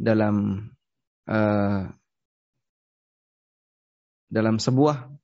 [0.00, 0.64] dalam
[1.28, 1.84] uh,
[4.32, 5.20] dalam sebuah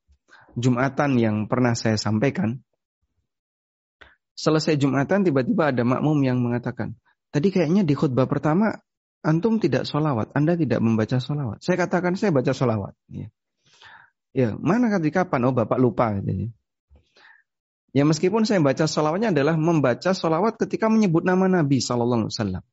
[0.57, 2.57] Jumatan yang pernah saya sampaikan.
[4.37, 6.97] Selesai Jumatan tiba-tiba ada makmum yang mengatakan,
[7.29, 8.73] tadi kayaknya di khutbah pertama
[9.21, 11.61] antum tidak solawat, Anda tidak membaca solawat.
[11.61, 12.97] Saya katakan saya baca solawat.
[13.13, 13.29] Ya,
[14.33, 15.45] ya mana kali kapan?
[15.45, 16.17] Oh bapak lupa.
[17.93, 22.65] Ya meskipun saya baca solawatnya adalah membaca solawat ketika menyebut nama Nabi Sallallahu Alaihi Wasallam.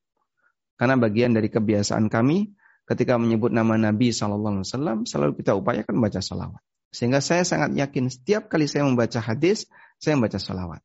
[0.76, 2.50] Karena bagian dari kebiasaan kami
[2.84, 6.62] ketika menyebut nama Nabi Sallallahu Alaihi Wasallam selalu kita upayakan membaca solawat.
[6.94, 9.66] Sehingga saya sangat yakin setiap kali saya membaca hadis,
[9.98, 10.82] saya membaca solawat.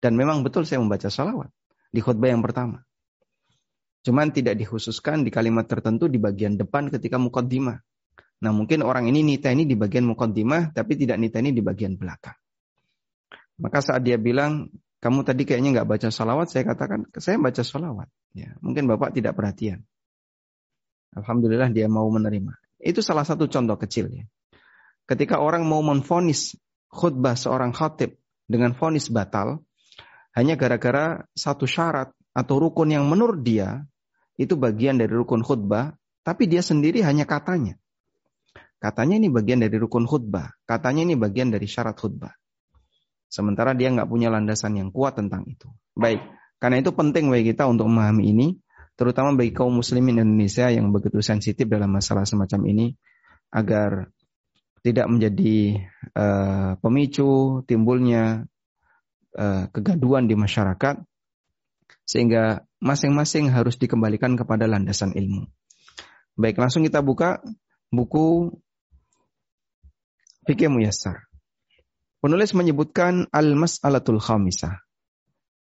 [0.00, 1.48] Dan memang betul saya membaca solawat
[1.92, 2.84] di khutbah yang pertama.
[4.00, 7.76] Cuman tidak dikhususkan di kalimat tertentu di bagian depan ketika mukaddimah.
[8.40, 12.00] Nah mungkin orang ini nita ini di bagian mukaddimah tapi tidak nita ini di bagian
[12.00, 12.36] belakang.
[13.60, 14.72] Maka saat dia bilang,
[15.04, 18.08] kamu tadi kayaknya nggak baca salawat, saya katakan, saya baca salawat.
[18.30, 19.82] Ya, mungkin Bapak tidak perhatian.
[21.14, 22.54] Alhamdulillah dia mau menerima.
[22.78, 24.24] Itu salah satu contoh kecil ya.
[25.10, 26.54] Ketika orang mau menfonis
[26.86, 28.14] khutbah seorang khatib
[28.46, 29.66] dengan fonis batal,
[30.38, 33.82] hanya gara-gara satu syarat atau rukun yang menurut dia
[34.38, 37.74] itu bagian dari rukun khutbah, tapi dia sendiri hanya katanya.
[38.80, 42.32] Katanya ini bagian dari rukun khutbah, katanya ini bagian dari syarat khutbah.
[43.28, 45.68] Sementara dia nggak punya landasan yang kuat tentang itu.
[45.92, 46.24] Baik,
[46.60, 48.48] karena itu penting bagi kita untuk memahami ini,
[49.00, 52.86] terutama bagi kaum muslimin Indonesia yang begitu sensitif dalam masalah semacam ini,
[53.48, 54.12] agar
[54.84, 55.80] tidak menjadi
[56.12, 58.44] uh, pemicu timbulnya
[59.40, 61.00] uh, kegaduan di masyarakat,
[62.04, 65.48] sehingga masing-masing harus dikembalikan kepada landasan ilmu.
[66.36, 67.40] Baik, langsung kita buka
[67.88, 68.52] buku
[70.44, 71.28] Fikih Muyassar.
[72.20, 74.89] Penulis menyebutkan al-mas'alatul khamisah.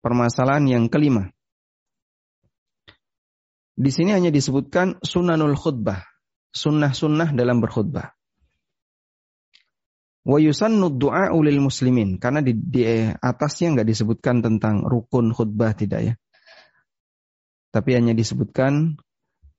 [0.06, 1.26] Permasalahan yang kelima.
[3.74, 6.06] Di sini hanya disebutkan sunanul khutbah.
[6.54, 8.14] Sunnah-sunnah dalam berkhutbah.
[10.22, 12.22] Wa yusannu du'a ulil muslimin.
[12.22, 12.86] Karena di, di
[13.18, 16.14] atasnya nggak disebutkan tentang rukun khutbah tidak ya.
[17.74, 19.02] Tapi hanya disebutkan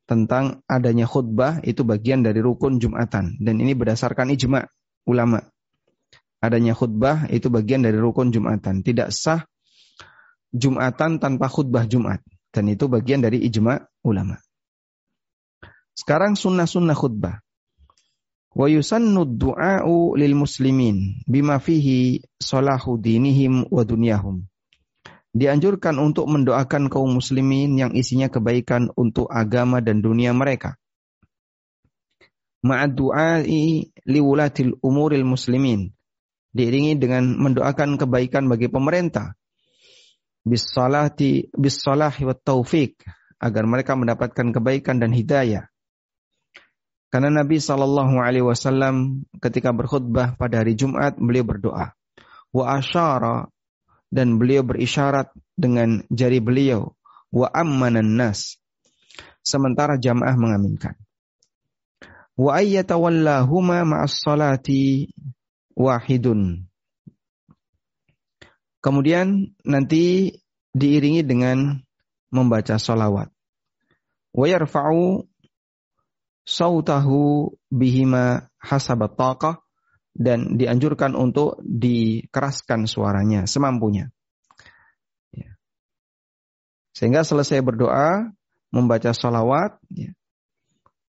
[0.07, 3.35] tentang adanya khutbah itu bagian dari rukun Jumatan.
[3.43, 4.63] Dan ini berdasarkan ijma
[5.11, 5.43] ulama
[6.39, 8.79] adanya khutbah itu bagian dari rukun Jumatan.
[8.79, 9.43] Tidak sah
[10.55, 12.23] Jumatan tanpa khutbah Jumat.
[12.51, 14.39] Dan itu bagian dari ijma ulama.
[15.93, 17.41] Sekarang sunnah-sunnah khutbah.
[18.57, 24.49] Wa yusannu du'a'u lil muslimin bima fihi salahu dinihim wa dunyahum.
[25.37, 30.81] Dianjurkan untuk mendoakan kaum muslimin yang isinya kebaikan untuk agama dan dunia mereka.
[32.65, 35.93] Ma'ad du'a'i liwulatil umuril muslimin
[36.57, 39.36] diiringi dengan mendoakan kebaikan bagi pemerintah
[40.47, 43.03] bisalati bisalahi wa taufik
[43.37, 45.69] agar mereka mendapatkan kebaikan dan hidayah.
[47.07, 51.95] Karena Nabi Shallallahu Alaihi Wasallam ketika berkhutbah pada hari Jumat beliau berdoa
[52.51, 53.47] wa asyara
[54.11, 56.95] dan beliau berisyarat dengan jari beliau
[57.31, 58.59] wa ammanan nas
[59.43, 60.95] sementara jamaah mengaminkan
[62.37, 65.09] wa ayyatawallahuma ma'as salati
[65.73, 66.66] wahidun.
[68.81, 70.37] Kemudian nanti
[70.77, 71.81] diiringi dengan
[72.29, 73.33] membaca salawat.
[74.37, 75.25] Wa yarfa'u
[76.47, 79.59] sautahu bihima hasabat taqah
[80.17, 84.09] dan dianjurkan untuk dikeraskan suaranya semampunya.
[85.29, 85.57] Ya.
[86.95, 88.33] Sehingga selesai berdoa,
[88.73, 90.13] membaca salawat, ya.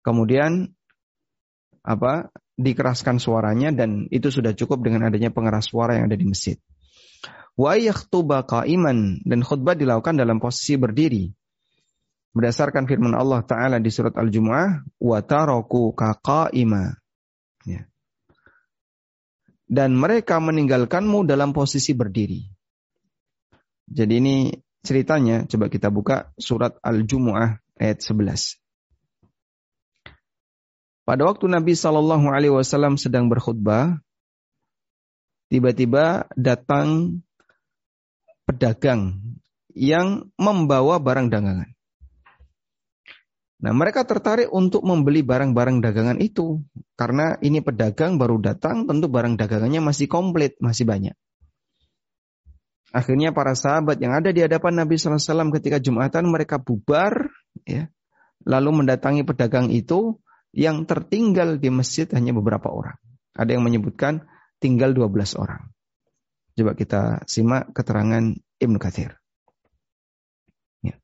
[0.07, 0.72] kemudian
[1.84, 6.56] apa dikeraskan suaranya dan itu sudah cukup dengan adanya pengeras suara yang ada di masjid.
[7.53, 11.30] Wa yakhtuba qa'iman dan khutbah dilakukan dalam posisi berdiri.
[12.34, 15.94] Berdasarkan firman Allah Ta'ala di surat Al-Jumu'ah, wa taraku.
[17.69, 17.86] Ya.
[19.69, 22.42] Dan mereka meninggalkanmu dalam posisi berdiri.
[23.86, 24.50] Jadi ini
[24.81, 28.58] ceritanya, coba kita buka surat Al-Jumu'ah ayat 11.
[31.06, 34.01] Pada waktu Nabi Shallallahu Alaihi Wasallam sedang berkhutbah,
[35.54, 37.19] tiba-tiba datang
[38.45, 39.19] pedagang
[39.74, 41.74] yang membawa barang dagangan.
[43.63, 46.60] Nah, mereka tertarik untuk membeli barang-barang dagangan itu
[47.00, 51.16] karena ini pedagang baru datang, tentu barang dagangannya masih komplit, masih banyak.
[52.94, 57.31] Akhirnya para sahabat yang ada di hadapan Nabi SAW ketika Jumatan mereka bubar,
[57.66, 57.89] ya,
[58.46, 60.22] lalu mendatangi pedagang itu
[60.54, 63.00] yang tertinggal di masjid hanya beberapa orang.
[63.34, 64.30] Ada yang menyebutkan
[64.62, 65.73] tinggal 12 orang.
[66.53, 69.17] Coba kita simak keterangan Ibnu Katsir.
[70.85, 71.01] Ya.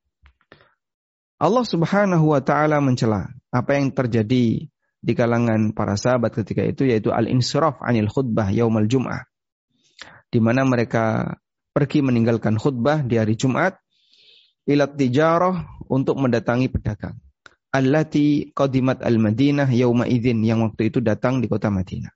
[1.42, 4.70] Allah Subhanahu wa taala mencela apa yang terjadi
[5.00, 9.26] di kalangan para sahabat ketika itu yaitu al-insiraf anil khutbah yaumal jum'ah
[10.30, 11.36] di mana mereka
[11.72, 13.80] pergi meninggalkan khutbah di hari Jumat
[14.68, 17.16] ilat tijarah untuk mendatangi pedagang
[17.72, 22.12] allati qadimat al-Madinah yauma idzin yang waktu itu datang di kota Madinah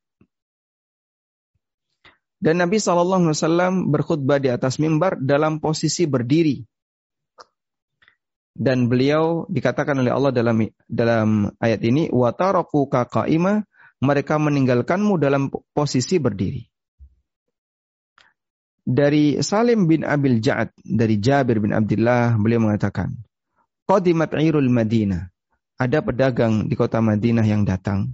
[2.44, 6.60] dan Nabi SAW berkhutbah di atas mimbar dalam posisi berdiri
[8.52, 13.64] dan beliau dikatakan oleh Allah dalam dalam ayat ini wataraku kaqaima
[14.04, 16.68] mereka meninggalkanmu dalam posisi berdiri.
[18.84, 23.16] Dari Salim bin Abil Ja'ad dari Jabir bin Abdullah beliau mengatakan
[23.88, 25.32] qadimat irul Madinah
[25.80, 28.12] ada pedagang di kota Madinah yang datang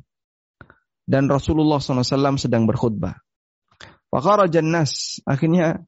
[1.10, 3.18] dan Rasulullah SAW sedang berkhutbah.
[4.10, 5.86] Fakarajan nas akhirnya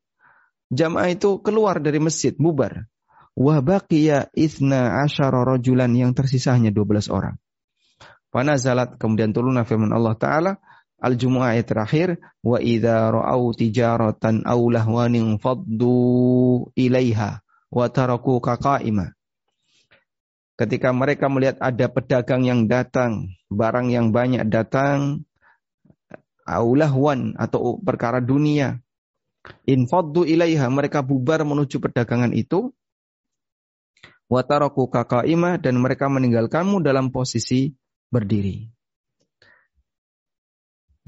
[0.70, 2.86] jamaah itu keluar dari masjid bubar
[3.32, 3.64] Wa
[4.36, 7.40] isna asyara rajulan yang tersisa hanya 12 orang.
[8.32, 10.52] Panazalat kemudian turun firman Allah Ta'ala
[11.02, 12.08] Al-Jumu'ah ayat terakhir
[12.46, 17.42] wa idza ra'au tijaratan aw lahwanin faddu ilaiha
[17.74, 19.18] wa taraku qa'ima.
[20.62, 25.26] Ketika mereka melihat ada pedagang yang datang, barang yang banyak datang,
[26.46, 28.80] aulahwan atau perkara dunia.
[29.66, 32.70] Infaddu ilaiha, mereka bubar menuju perdagangan itu,
[34.30, 37.74] wataraku kakaima dan mereka meninggalkanmu dalam posisi
[38.14, 38.70] berdiri.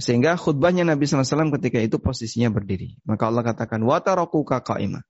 [0.01, 2.97] Sehingga khutbahnya Nabi SAW ketika itu posisinya berdiri.
[3.05, 5.05] Maka Allah katakan, wataraku kakaima.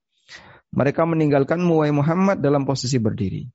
[0.75, 3.47] Mereka meninggalkanmu, wahai Muhammad, dalam posisi berdiri.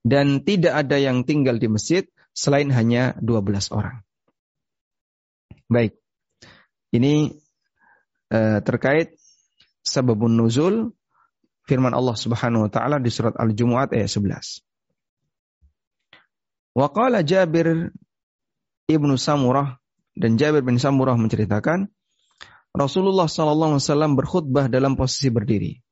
[0.00, 2.08] Dan tidak ada yang tinggal di masjid
[2.38, 4.06] selain hanya 12 orang.
[5.66, 5.98] Baik.
[6.94, 7.34] Ini
[8.30, 9.18] uh, terkait
[9.82, 10.94] sebabun nuzul
[11.66, 14.62] firman Allah Subhanahu wa taala di surat Al-Jumu'at ayat 11.
[16.78, 17.90] Wa qala Jabir
[18.86, 19.82] Ibnu Samurah
[20.14, 21.90] dan Jabir bin Samurah menceritakan
[22.72, 25.82] Rasulullah sallallahu alaihi wasallam berkhutbah dalam posisi berdiri.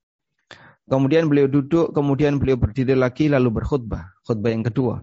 [0.87, 5.03] Kemudian beliau duduk, kemudian beliau berdiri lagi lalu berkhutbah, khutbah yang kedua.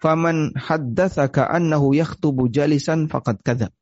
[0.00, 3.72] Faman haddatsaka annahu yakhtubu jalisan faqad kadzab.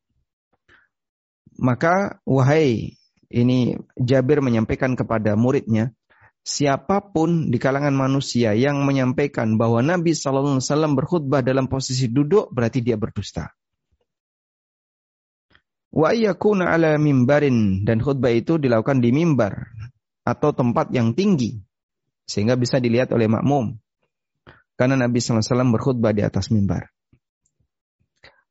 [1.59, 2.99] Maka wahai
[3.31, 5.95] ini Jabir menyampaikan kepada muridnya,
[6.43, 12.11] siapa pun di kalangan manusia yang menyampaikan bahwa Nabi Shallallahu Alaihi Wasallam berkhutbah dalam posisi
[12.11, 13.55] duduk berarti dia berdusta.
[15.89, 19.73] Wa yakuna ala mimbarin dan khutbah itu dilakukan di mimbar
[20.25, 21.57] atau tempat yang tinggi
[22.29, 23.77] sehingga bisa dilihat oleh makmum.
[24.79, 26.95] Karena Nabi Wasallam berkhutbah di atas mimbar.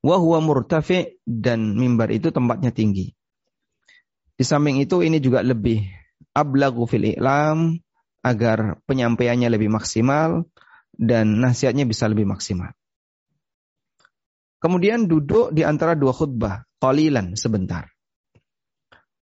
[0.03, 3.15] Wa huwa murtafi dan mimbar itu tempatnya tinggi.
[4.35, 5.81] Di samping itu ini juga lebih
[6.35, 7.79] ablagu fil i'lam
[8.21, 10.45] agar penyampaiannya lebih maksimal
[10.94, 12.75] dan nasihatnya bisa lebih maksimal.
[14.57, 17.88] Kemudian duduk di antara dua khutbah, qalilan sebentar.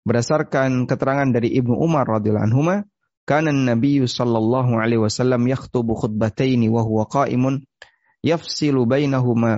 [0.07, 2.63] Berdasarkan keterangan dari Ibnu Umar radhiyallahu anhu,
[3.33, 7.65] kana Nabi sallallahu alaihi wasallam yakhutubu khutbataini wa huwa qa'imun
[8.21, 9.57] yafsilu bainahuma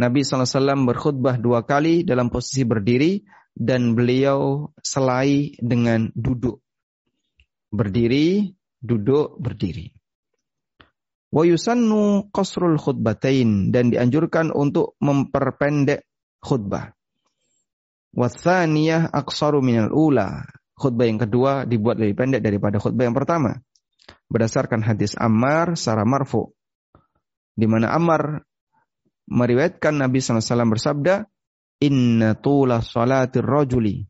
[0.00, 3.24] Nabi SAW berkhutbah dua kali dalam posisi berdiri
[3.56, 6.60] dan beliau selai dengan duduk.
[7.68, 8.48] Berdiri,
[8.80, 9.92] duduk, berdiri.
[11.30, 16.04] Wa yusannu qasrul khutbatain dan dianjurkan untuk memperpendek
[16.40, 16.96] khutbah.
[18.16, 20.42] Wathaniyah aksaru minal ula.
[20.80, 23.60] Khutbah yang kedua dibuat lebih pendek daripada khutbah yang pertama.
[24.32, 26.56] Berdasarkan hadis Ammar secara marfu.
[27.52, 28.48] Di mana Ammar
[29.28, 31.28] meriwayatkan Nabi SAW bersabda,
[31.84, 34.08] Inna tula salatir rajuli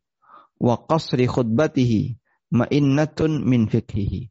[0.62, 2.14] wa qasri khutbatihi
[2.54, 4.30] ma'innatun min fikhihi.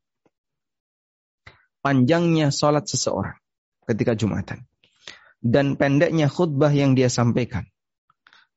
[1.79, 3.39] Panjangnya salat seseorang
[3.87, 4.67] ketika Jumatan
[5.39, 7.63] dan pendeknya khutbah yang dia sampaikan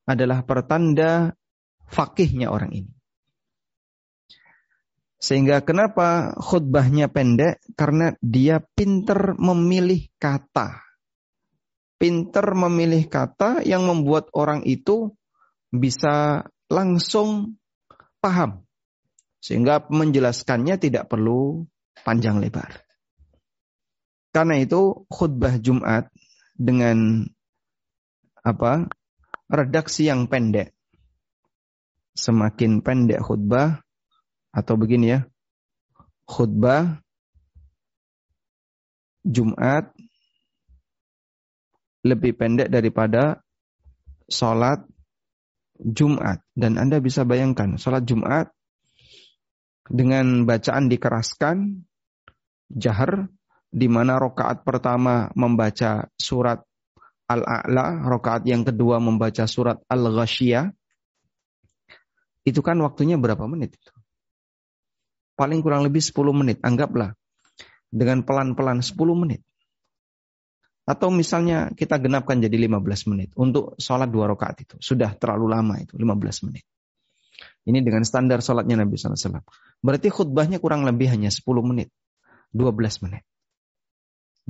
[0.03, 1.39] adalah pertanda
[1.87, 2.93] fakihnya orang ini.
[5.23, 7.63] Sehingga kenapa khutbahnya pendek?
[7.79, 10.83] Karena dia pinter memilih kata
[12.03, 15.15] pinter memilih kata yang membuat orang itu
[15.71, 17.55] bisa langsung
[18.19, 18.67] paham.
[19.39, 21.63] Sehingga menjelaskannya tidak perlu
[22.03, 22.83] panjang lebar.
[24.35, 26.11] Karena itu khutbah Jumat
[26.59, 27.23] dengan
[28.43, 28.91] apa?
[29.53, 30.73] redaksi yang pendek.
[32.17, 33.82] Semakin pendek khutbah
[34.53, 35.21] atau begini ya.
[36.29, 37.03] Khutbah
[39.25, 39.91] Jumat
[42.03, 43.41] lebih pendek daripada
[44.27, 44.85] sholat
[45.79, 46.43] Jumat.
[46.55, 48.51] Dan Anda bisa bayangkan, sholat Jumat
[49.87, 51.83] dengan bacaan dikeraskan,
[52.71, 53.31] jahar,
[53.73, 56.61] di mana rokaat pertama membaca surat
[57.27, 60.69] Al-A'la, rokaat yang kedua membaca surat Al-Ghashiyah,
[62.43, 63.79] itu kan waktunya berapa menit?
[65.33, 67.17] Paling kurang lebih 10 menit, anggaplah.
[67.93, 69.41] Dengan pelan-pelan 10 menit.
[70.83, 74.77] Atau misalnya kita genapkan jadi 15 menit untuk sholat dua rakaat itu.
[74.83, 76.67] Sudah terlalu lama itu, 15 menit.
[77.63, 79.47] Ini dengan standar sholatnya Nabi SAW.
[79.79, 81.95] Berarti khutbahnya kurang lebih hanya 10 menit.
[82.51, 83.23] 12 menit.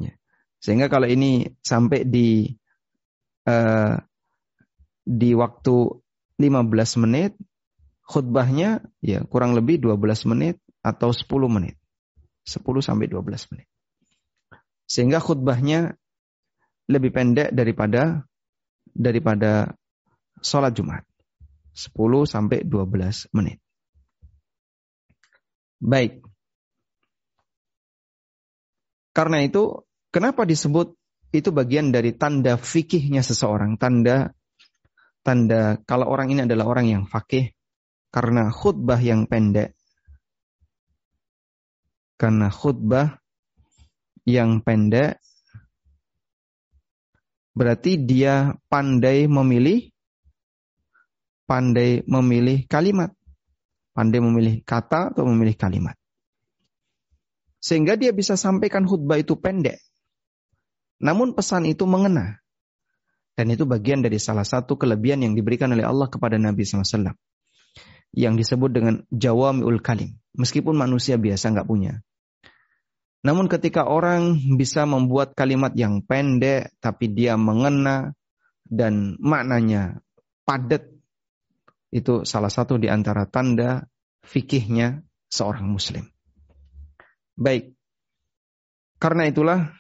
[0.01, 0.17] Ya.
[0.59, 2.49] Sehingga kalau ini sampai di
[3.45, 4.01] uh,
[5.05, 5.77] di waktu
[6.41, 7.37] 15 menit,
[8.09, 11.79] khutbahnya ya kurang lebih 12 menit atau 10 menit.
[12.45, 13.69] 10 sampai 12 menit.
[14.87, 15.95] Sehingga khutbahnya
[16.91, 18.27] lebih pendek daripada
[18.93, 19.73] daripada
[20.43, 21.07] sholat Jumat.
[21.73, 21.97] 10
[22.29, 23.63] sampai 12 menit.
[25.81, 26.21] Baik.
[29.13, 30.95] Karena itu, kenapa disebut
[31.33, 34.37] itu bagian dari tanda fikihnya seseorang, tanda
[35.25, 37.57] tanda kalau orang ini adalah orang yang fakih
[38.13, 39.73] karena khutbah yang pendek.
[42.23, 43.19] Karena khutbah
[44.23, 45.19] yang pendek
[47.53, 49.93] Berarti dia pandai memilih
[51.45, 53.13] pandai memilih kalimat.
[53.93, 55.93] Pandai memilih kata atau memilih kalimat.
[57.61, 59.77] Sehingga dia bisa sampaikan khutbah itu pendek.
[61.05, 62.41] Namun pesan itu mengena.
[63.37, 67.13] Dan itu bagian dari salah satu kelebihan yang diberikan oleh Allah kepada Nabi SAW.
[68.17, 70.17] Yang disebut dengan jawamiul kalim.
[70.41, 72.01] Meskipun manusia biasa nggak punya.
[73.23, 78.19] Namun ketika orang bisa membuat kalimat yang pendek tapi dia mengena
[78.67, 80.03] dan maknanya
[80.43, 80.91] padat
[81.95, 83.87] itu salah satu di antara tanda
[84.27, 86.03] fikihnya seorang muslim.
[87.39, 87.79] Baik.
[88.99, 89.71] Karena itulah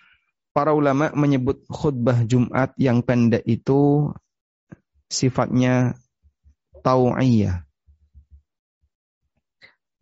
[0.54, 4.11] para ulama menyebut khutbah Jumat yang pendek itu
[5.11, 5.99] sifatnya
[6.87, 7.66] tau'iyah.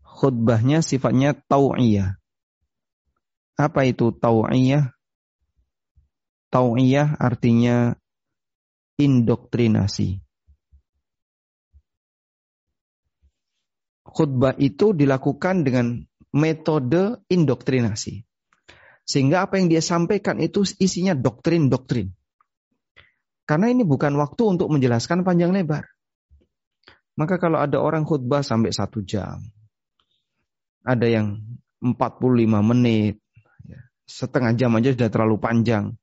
[0.04, 2.19] Khutbahnya sifatnya tau'iyah
[3.60, 4.96] apa itu tau'iyah?
[6.48, 7.92] Tau'iyah artinya
[8.96, 10.24] indoktrinasi.
[14.10, 16.02] Khutbah itu dilakukan dengan
[16.34, 18.26] metode indoktrinasi.
[19.06, 22.10] Sehingga apa yang dia sampaikan itu isinya doktrin-doktrin.
[23.46, 25.86] Karena ini bukan waktu untuk menjelaskan panjang lebar.
[27.18, 29.42] Maka kalau ada orang khutbah sampai satu jam,
[30.86, 31.42] ada yang
[31.82, 33.18] 45 menit,
[34.10, 35.94] setengah jam aja sudah terlalu panjang.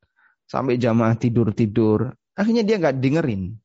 [0.48, 2.16] Sampai jamaah tidur-tidur.
[2.32, 3.60] Akhirnya dia nggak dengerin.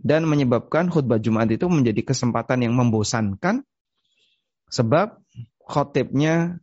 [0.00, 3.62] Dan menyebabkan khutbah Jumat itu menjadi kesempatan yang membosankan.
[4.66, 5.22] Sebab
[5.62, 6.58] khotibnya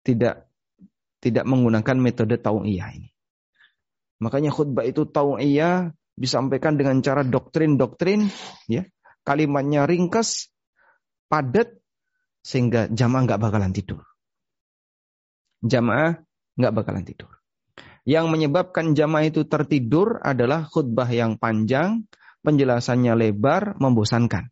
[0.00, 0.48] tidak
[1.20, 3.10] tidak menggunakan metode tau'iyah ini.
[4.24, 8.30] Makanya khutbah itu tau'iyah disampaikan dengan cara doktrin-doktrin.
[8.70, 8.88] ya
[9.26, 10.54] Kalimatnya ringkas,
[11.26, 11.76] padat,
[12.46, 14.06] sehingga jamaah nggak bakalan tidur
[15.64, 16.20] jamaah
[16.56, 17.30] nggak bakalan tidur.
[18.06, 22.06] Yang menyebabkan jamaah itu tertidur adalah khutbah yang panjang,
[22.46, 24.46] penjelasannya lebar, membosankan.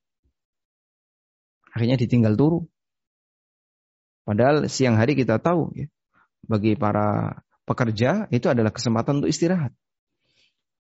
[1.70, 2.66] Akhirnya ditinggal turu.
[4.26, 5.87] Padahal siang hari kita tahu ya,
[6.46, 9.70] bagi para pekerja itu adalah kesempatan untuk istirahat.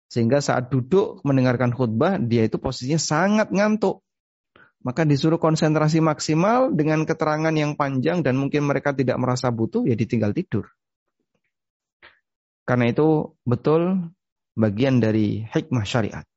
[0.09, 4.05] Sehingga saat duduk mendengarkan khutbah, dia itu posisinya sangat ngantuk.
[4.83, 9.95] Maka disuruh konsentrasi maksimal dengan keterangan yang panjang dan mungkin mereka tidak merasa butuh, ya
[9.95, 10.67] ditinggal tidur.
[12.67, 14.11] Karena itu betul
[14.59, 16.27] bagian dari hikmah syariat.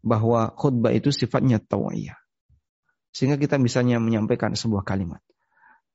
[0.00, 2.16] Bahwa khutbah itu sifatnya tawiyah.
[3.12, 5.20] Sehingga kita misalnya menyampaikan sebuah kalimat.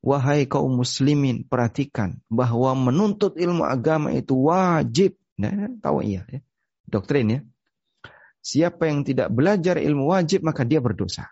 [0.01, 5.17] Wahai kaum muslimin, perhatikan bahwa menuntut ilmu agama itu wajib.
[5.37, 6.41] Nah, tawiyah ya.
[6.85, 7.39] Doktrin ya.
[8.41, 11.29] Siapa yang tidak belajar ilmu wajib maka dia berdosa.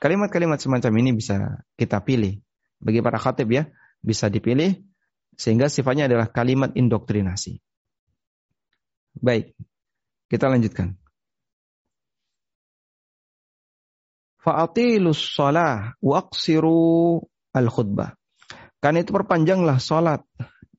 [0.00, 2.40] Kalimat-kalimat semacam ini bisa kita pilih.
[2.80, 3.68] Bagi para khatib ya,
[4.00, 4.80] bisa dipilih
[5.36, 7.60] sehingga sifatnya adalah kalimat indoktrinasi.
[9.20, 9.52] Baik,
[10.32, 10.96] kita lanjutkan.
[14.40, 17.20] Fa'atilus shalah waqsiru
[17.52, 18.16] al khutbah.
[18.80, 20.24] Karena itu perpanjanglah salat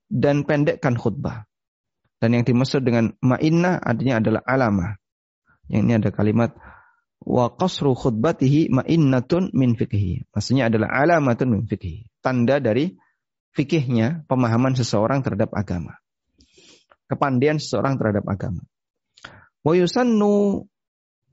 [0.09, 1.45] dan pendekkan khutbah.
[2.17, 4.97] Dan yang dimaksud dengan ma'inna artinya adalah alamah.
[5.69, 6.57] Yang ini ada kalimat
[7.21, 10.25] wa qasru khutbatihi ma'innatun min fikhi.
[10.33, 12.09] Maksudnya adalah alamatun min fikhi.
[12.21, 12.97] Tanda dari
[13.53, 16.01] fikihnya, pemahaman seseorang terhadap agama.
[17.05, 18.63] Kepandaian seseorang terhadap agama.
[19.61, 20.65] Wa yusannu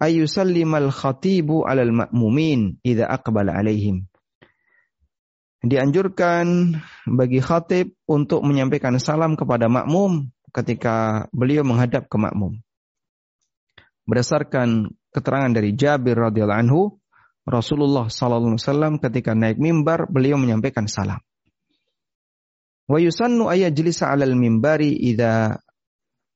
[0.02, 4.06] ayusallimal khatibu alal ma'mumin idza aqbala alaihim.
[5.58, 12.62] Dianjurkan bagi khatib untuk menyampaikan salam kepada makmum ketika beliau menghadap ke makmum.
[14.06, 17.02] Berdasarkan keterangan dari Jabir radhiyallahu anhu,
[17.42, 21.18] Rasulullah sallallahu alaihi wasallam ketika naik mimbar beliau menyampaikan salam.
[22.86, 25.58] Wa yusannu ayajlisa 'alal mimbari idza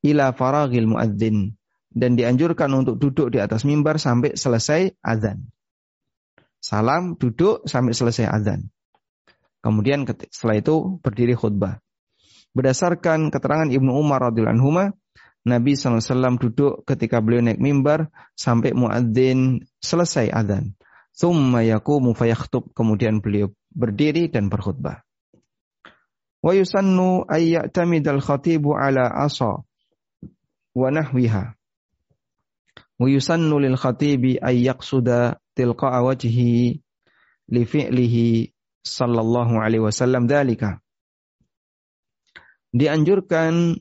[0.03, 1.55] ila faragil muadzin
[1.93, 5.53] dan dianjurkan untuk duduk di atas mimbar sampai selesai azan.
[6.59, 8.73] Salam, duduk sampai selesai azan.
[9.63, 11.79] Kemudian setelah itu berdiri khutbah.
[12.53, 14.71] Berdasarkan keterangan Ibnu Umar radhiyallahu anhu,
[15.43, 20.79] Nabi SAW duduk ketika beliau naik mimbar sampai muadzin selesai azan.
[21.19, 22.71] Thumma yakumu fayakhtub.
[22.73, 25.03] Kemudian beliau berdiri dan berkhutbah.
[26.43, 29.67] Wa yusannu ayya'tamidal khatibu ala asa
[30.73, 31.55] wa nahwiha
[33.03, 36.81] wa yusannu lil khatibi ay yaqsuda tilqa'a wajhihi
[37.51, 38.55] li fi'lihi
[38.87, 40.79] sallallahu alaihi wasallam dalika
[42.73, 43.79] dianjurkan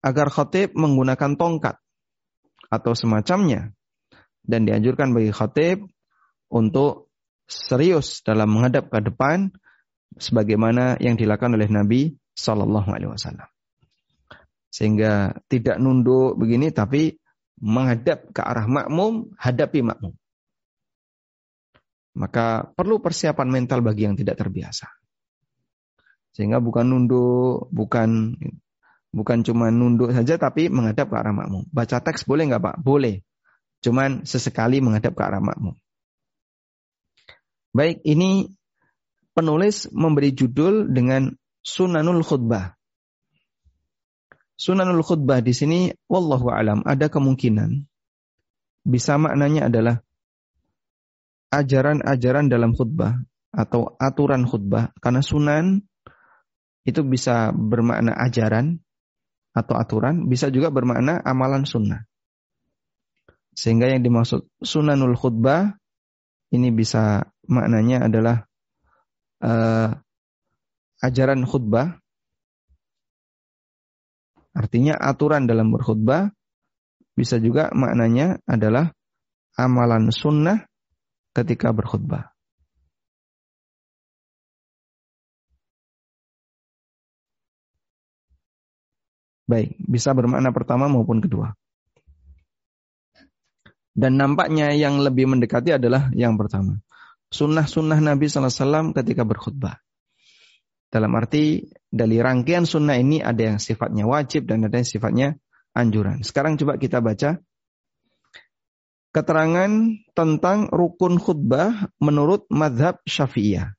[0.00, 1.76] agar khatib menggunakan tongkat
[2.70, 3.72] atau semacamnya
[4.44, 5.84] dan dianjurkan bagi khatib
[6.50, 7.12] untuk
[7.50, 9.52] serius dalam menghadap ke depan
[10.16, 12.00] sebagaimana yang dilakukan oleh Nabi
[12.34, 13.46] sallallahu alaihi wasallam.
[14.70, 17.18] Sehingga tidak nunduk begini tapi
[17.60, 20.14] menghadap ke arah makmum, hadapi makmum.
[22.16, 24.88] Maka perlu persiapan mental bagi yang tidak terbiasa.
[26.30, 28.38] Sehingga bukan nunduk, bukan
[29.10, 31.66] bukan cuma nunduk saja tapi menghadap ke arah makmum.
[31.70, 32.76] Baca teks boleh nggak Pak?
[32.82, 33.22] Boleh.
[33.82, 35.74] Cuman sesekali menghadap ke arah makmum.
[37.70, 38.50] Baik, ini
[39.32, 41.30] penulis memberi judul dengan
[41.62, 42.80] Sunanul Khutbah.
[44.60, 47.88] Sunanul khutbah di sini wallahu alam ada kemungkinan
[48.84, 50.04] bisa maknanya adalah
[51.48, 53.24] ajaran-ajaran dalam khutbah
[53.56, 55.80] atau aturan khutbah karena sunan
[56.84, 58.84] itu bisa bermakna ajaran
[59.50, 62.06] atau aturan bisa juga bermakna amalan sunnah.
[63.54, 65.74] Sehingga yang dimaksud sunanul khutbah
[66.54, 68.46] ini bisa maknanya adalah
[69.42, 69.90] uh,
[71.02, 72.00] ajaran khutbah
[74.50, 76.34] Artinya aturan dalam berkhutbah
[77.14, 78.90] bisa juga maknanya adalah
[79.54, 80.66] amalan sunnah
[81.30, 82.34] ketika berkhutbah.
[89.50, 91.58] Baik, bisa bermakna pertama maupun kedua.
[93.90, 96.78] Dan nampaknya yang lebih mendekati adalah yang pertama.
[97.34, 99.82] Sunnah-sunnah Nabi SAW ketika berkhutbah.
[100.90, 105.28] Dalam arti dari rangkaian sunnah ini ada yang sifatnya wajib dan ada yang sifatnya
[105.74, 106.22] anjuran.
[106.22, 107.42] Sekarang coba kita baca
[109.10, 109.70] keterangan
[110.14, 113.74] tentang rukun khutbah menurut madhab syafi'iyah.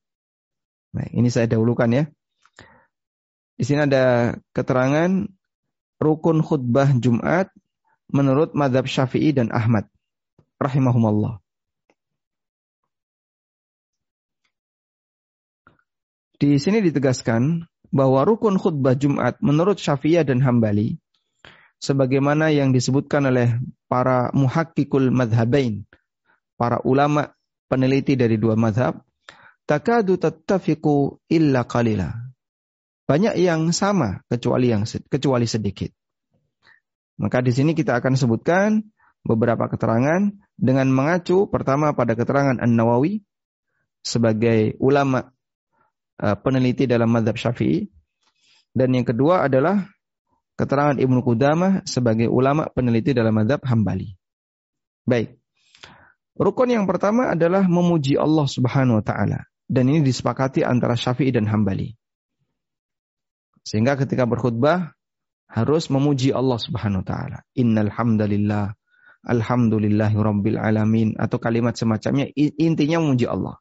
[0.91, 2.03] Nah, ini saya dahulukan ya.
[3.55, 5.27] Di sini ada keterangan
[6.01, 7.53] rukun khutbah Jumat
[8.09, 9.85] menurut madhab syafi'i dan Ahmad.
[10.57, 11.37] Rahimahumallah.
[16.41, 20.97] Di sini ditegaskan bahwa rukun khutbah Jumat menurut Syafi'iyah dan Hambali
[21.77, 25.85] sebagaimana yang disebutkan oleh para muhakkikul madhabain,
[26.57, 27.29] para ulama
[27.69, 29.05] peneliti dari dua madhab,
[29.69, 32.30] takadu tattafiqu illa qalila.
[33.11, 35.91] Banyak yang sama kecuali yang kecuali sedikit.
[37.19, 38.87] Maka di sini kita akan sebutkan
[39.27, 43.19] beberapa keterangan dengan mengacu pertama pada keterangan An-Nawawi
[43.99, 45.35] sebagai ulama
[46.21, 47.89] Uh, peneliti dalam madhab syafi'i.
[48.77, 49.89] Dan yang kedua adalah
[50.53, 54.13] keterangan Ibnu Qudamah sebagai ulama peneliti dalam madhab hambali.
[55.01, 55.41] Baik.
[56.37, 59.49] Rukun yang pertama adalah memuji Allah subhanahu wa ta'ala.
[59.65, 61.97] Dan ini disepakati antara syafi'i dan hambali.
[63.61, 64.97] Sehingga ketika berkhutbah
[65.51, 67.37] harus memuji Allah subhanahu wa ta'ala.
[67.59, 68.73] Innal hamdalillah.
[69.21, 71.13] Alhamdulillahi rabbil alamin.
[71.19, 73.59] Atau kalimat semacamnya intinya memuji Allah.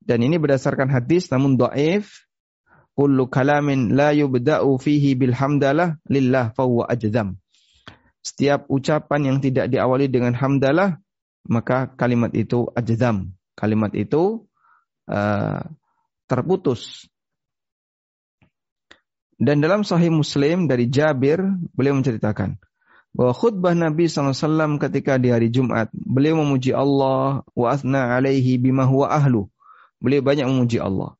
[0.00, 2.26] Dan ini berdasarkan hadis namun dhaif.
[2.98, 7.38] Kullu kalamin la yubda'u fihi bilhamdalah lillah fawwa ajdam.
[8.20, 11.00] Setiap ucapan yang tidak diawali dengan hamdalah,
[11.48, 13.32] maka kalimat itu ajdam.
[13.56, 14.44] Kalimat itu
[15.08, 15.62] uh,
[16.28, 17.08] terputus.
[19.40, 21.40] Dan dalam Sahih Muslim dari Jabir,
[21.72, 22.60] beliau menceritakan
[23.16, 28.84] bahwa khutbah Nabi SAW ketika di hari Jumat, beliau memuji Allah wa asna alaihi bima
[28.86, 29.48] huwa ahlu
[30.00, 31.12] Beliau banyak memuji Allah.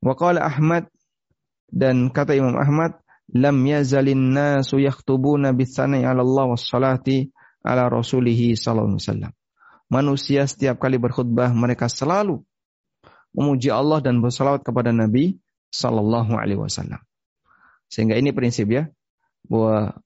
[0.00, 0.88] Waqala Ahmad
[1.68, 2.96] dan kata Imam Ahmad,
[3.28, 7.28] lam yazalin nasu yakhtubuna bithanai 'ala Allah was salati
[7.60, 9.32] 'ala rasulih sallallahu alaihi wasallam.
[9.92, 12.40] Manusia setiap kali berkhutbah mereka selalu
[13.36, 15.36] memuji Allah dan bersalawat kepada Nabi
[15.72, 17.00] sallallahu alaihi wasallam.
[17.88, 18.88] Sehingga ini prinsip ya
[19.48, 19.96] bahwa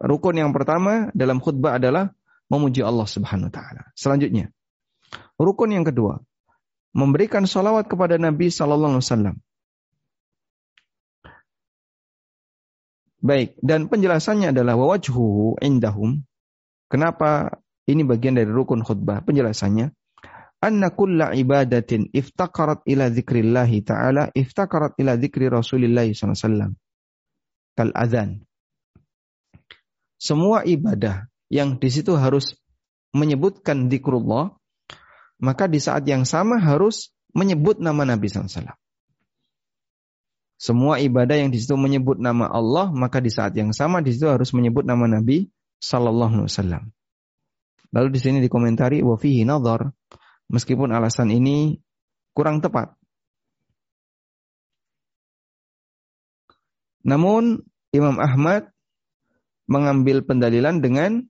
[0.00, 2.12] rukun yang pertama dalam khutbah adalah
[2.52, 3.82] memuji Allah Subhanahu wa taala.
[3.96, 4.52] Selanjutnya,
[5.40, 6.20] rukun yang kedua,
[6.92, 9.36] memberikan salawat kepada Nabi sallallahu alaihi wasallam.
[13.24, 16.28] Baik, dan penjelasannya adalah wajhu indahum.
[16.92, 17.56] Kenapa
[17.88, 19.24] ini bagian dari rukun khutbah?
[19.24, 19.96] Penjelasannya,
[20.64, 26.72] anna kulla ibadatin iftakarat ila zikrillah ta'ala iftakarat ila zikri Rasulillah SAW.
[27.76, 28.40] Kal adhan.
[30.16, 32.56] Semua ibadah yang di situ harus
[33.12, 34.56] menyebutkan zikrullah,
[35.36, 38.72] maka di saat yang sama harus menyebut nama Nabi SAW.
[40.56, 44.32] Semua ibadah yang di situ menyebut nama Allah, maka di saat yang sama di situ
[44.32, 46.82] harus menyebut nama Nabi Sallallahu Alaihi Wasallam.
[47.92, 49.92] Lalu di sini dikomentari wafihi nazar,
[50.48, 51.80] meskipun alasan ini
[52.34, 52.96] kurang tepat.
[57.04, 57.60] Namun
[57.92, 58.72] Imam Ahmad
[59.68, 61.24] mengambil pendalilan dengan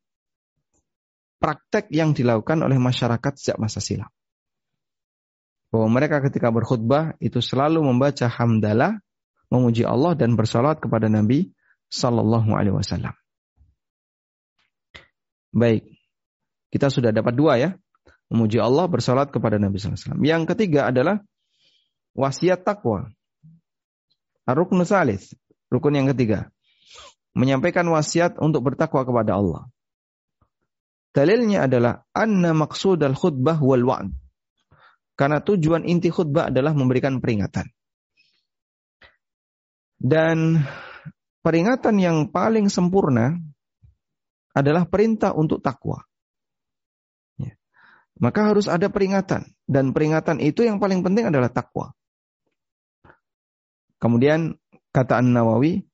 [1.43, 4.09] praktek yang dilakukan oleh masyarakat sejak masa silam.
[5.69, 9.03] Bahwa mereka ketika berkhutbah itu selalu membaca hamdalah
[9.51, 11.51] memuji Allah dan bersolat kepada Nabi
[11.91, 13.15] Sallallahu Alaihi Wasallam.
[15.55, 15.87] Baik,
[16.75, 17.71] kita sudah dapat dua ya,
[18.33, 20.23] memuji Allah, bersolat kepada Nabi Wasallam.
[20.25, 21.21] Yang ketiga adalah
[22.17, 23.11] wasiat takwa.
[24.45, 25.33] Rukun salis,
[25.73, 26.53] rukun yang ketiga.
[27.35, 29.67] Menyampaikan wasiat untuk bertakwa kepada Allah.
[31.15, 34.11] Dalilnya adalah anna maksud al khutbah wal wa'd.
[35.15, 37.71] Karena tujuan inti khutbah adalah memberikan peringatan.
[39.95, 40.59] Dan
[41.41, 43.39] peringatan yang paling sempurna
[44.55, 46.03] adalah perintah untuk takwa.
[48.25, 49.45] Maka harus ada peringatan.
[49.69, 51.93] Dan peringatan itu yang paling penting adalah takwa.
[54.01, 54.57] Kemudian
[54.97, 55.85] kata An-Nawawi,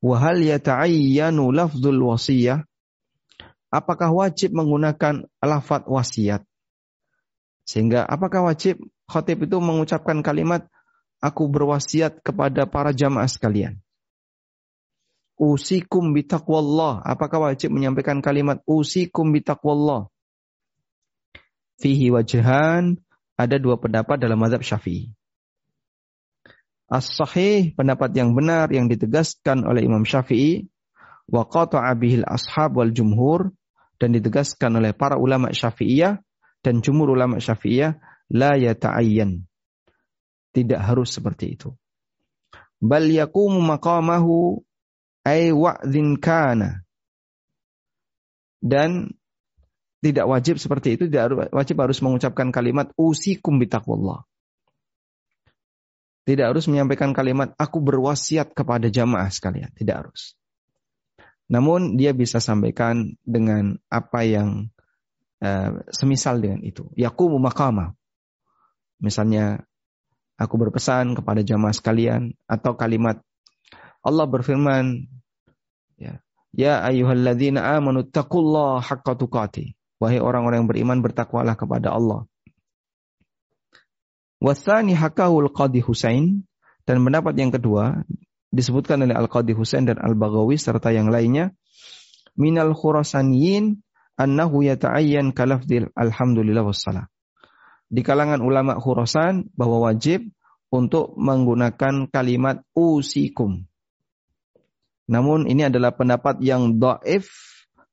[0.00, 2.64] wahal yata'ayyanu lafzul wasiyah?
[3.68, 6.48] Apakah wajib menggunakan alafat wasiat
[7.64, 8.76] sehingga apakah wajib
[9.08, 10.68] khotib itu mengucapkan kalimat
[11.24, 13.80] aku berwasiat kepada para jamaah sekalian.
[15.34, 20.13] Usikum bitaqwallah apakah wajib menyampaikan kalimat usikum bitaqwallah
[21.80, 22.98] Fihi wajhan.
[23.34, 25.10] Ada dua pendapat dalam mazhab syafi'i.
[26.86, 30.70] As-sahih, pendapat yang benar yang ditegaskan oleh Imam Syafi'i.
[31.26, 33.50] Wa qata'a bihil ashab wal jumhur.
[33.98, 36.22] Dan ditegaskan oleh para ulama syafi'iyah.
[36.62, 37.98] Dan jumhur ulama syafi'iyah.
[38.30, 39.44] La yata'ayyan
[40.54, 41.74] tidak harus seperti itu.
[42.78, 44.62] Bal yakumu maqamahu
[45.26, 46.86] ay wa'dhin kana.
[48.62, 49.12] Dan
[50.04, 54.28] tidak wajib seperti itu, tidak wajib harus mengucapkan kalimat usikum bitaqwallah.
[56.28, 60.36] Tidak harus menyampaikan kalimat aku berwasiat kepada jamaah sekalian, tidak harus.
[61.48, 64.68] Namun dia bisa sampaikan dengan apa yang
[65.40, 66.92] uh, semisal dengan itu.
[66.96, 67.96] Yakumu maqamah.
[69.00, 69.64] Misalnya
[70.34, 73.22] Aku berpesan kepada jamaah sekalian atau kalimat
[74.02, 75.06] Allah berfirman
[75.94, 76.18] ya
[76.50, 82.26] ya ayyuhalladzina amanu taqullaha haqqa tuqati wahai orang-orang yang beriman bertakwalah kepada Allah
[84.44, 86.44] Wasani hakahul Qadi Husain
[86.84, 88.04] dan pendapat yang kedua
[88.52, 91.56] disebutkan oleh Al-Qadi Husain dan Al-Baghawi serta yang lainnya
[92.36, 93.80] minal khurasaniyin
[94.20, 97.08] annahu yata'ayyan kalafdil alhamdulillah wassalam
[97.94, 100.26] di kalangan ulama Khurasan bahwa wajib
[100.74, 103.62] untuk menggunakan kalimat usikum.
[105.06, 107.30] Namun ini adalah pendapat yang do'if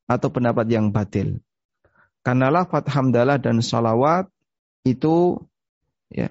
[0.09, 1.43] atau pendapat yang batil.
[2.21, 4.29] Karena lafat hamdalah dan salawat
[4.85, 5.41] itu
[6.09, 6.29] ya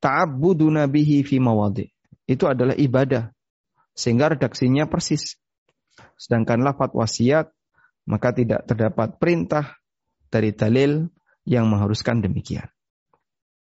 [0.00, 1.92] ta'abbudu nabihi fi mawadi.
[2.24, 3.32] Itu adalah ibadah.
[3.92, 5.36] Sehingga redaksinya persis.
[6.16, 7.52] Sedangkan lafat wasiat
[8.08, 9.76] maka tidak terdapat perintah
[10.32, 11.10] dari dalil
[11.44, 12.66] yang mengharuskan demikian.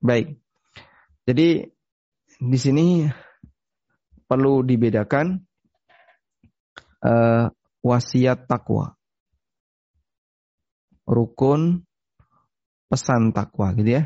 [0.01, 0.39] Baik.
[1.27, 1.67] Jadi
[2.41, 3.05] di sini
[4.25, 5.37] perlu dibedakan
[7.05, 7.51] uh,
[7.83, 9.00] wasiat takwa.
[11.11, 11.83] Rukun
[12.87, 14.03] pesan takwa gitu ya.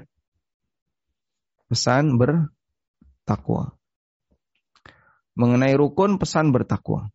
[1.69, 3.77] Pesan bertakwa.
[5.37, 7.13] Mengenai rukun pesan bertakwa.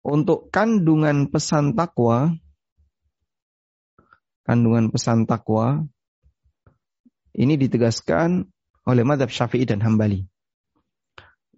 [0.00, 2.32] Untuk kandungan pesan takwa
[4.46, 5.82] kandungan pesan takwa
[7.36, 8.46] ini ditegaskan
[8.86, 10.24] oleh madhab syafi'i dan hambali.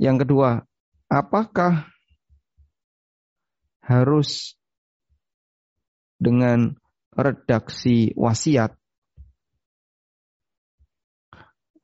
[0.00, 0.64] Yang kedua,
[1.12, 1.86] apakah
[3.84, 4.57] harus
[6.18, 6.74] dengan
[7.14, 8.74] redaksi wasiat?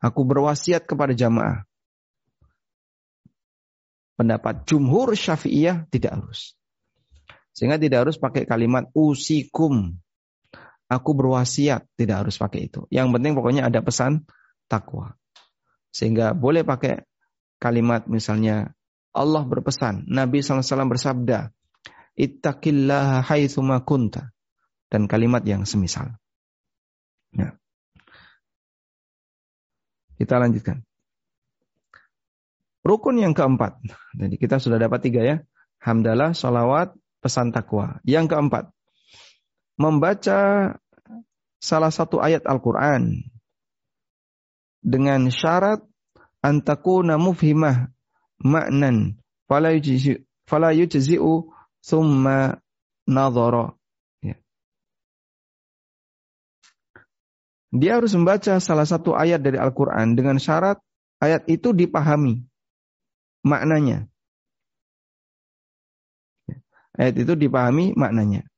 [0.04, 1.64] Aku berwasiat kepada jamaah.
[4.14, 6.54] Pendapat jumhur syafi'iyah tidak harus.
[7.56, 9.96] Sehingga tidak harus pakai kalimat usikum.
[10.92, 12.84] Aku berwasiat, tidak harus pakai itu.
[12.92, 14.28] Yang penting pokoknya ada pesan
[14.68, 15.16] takwa.
[15.88, 17.08] Sehingga boleh pakai
[17.56, 18.76] kalimat misalnya
[19.14, 21.54] Allah berpesan, Nabi SAW bersabda,
[22.14, 24.30] Ittaqillaha haitsuma kunta.
[24.88, 26.14] Dan kalimat yang semisal.
[27.34, 27.58] Ya.
[30.14, 30.86] Kita lanjutkan.
[32.84, 33.80] Rukun yang keempat.
[34.14, 35.36] Jadi kita sudah dapat tiga ya.
[35.82, 37.98] Hamdalah, sholawat, pesan takwa.
[38.06, 38.70] Yang keempat.
[39.74, 40.70] Membaca
[41.58, 43.24] salah satu ayat Al-Quran
[44.84, 45.80] dengan syarat
[46.44, 47.88] antakuna mufhimah
[48.36, 49.16] maknan
[49.48, 49.72] fala
[50.76, 51.34] yujzi'u
[51.84, 52.56] thumma
[53.04, 53.76] nadhara.
[54.24, 54.40] Ya.
[57.68, 60.80] Dia harus membaca salah satu ayat dari Al-Quran dengan syarat
[61.20, 62.40] ayat itu dipahami
[63.44, 64.08] maknanya.
[66.48, 66.56] Ya.
[66.96, 68.48] Ayat itu dipahami maknanya.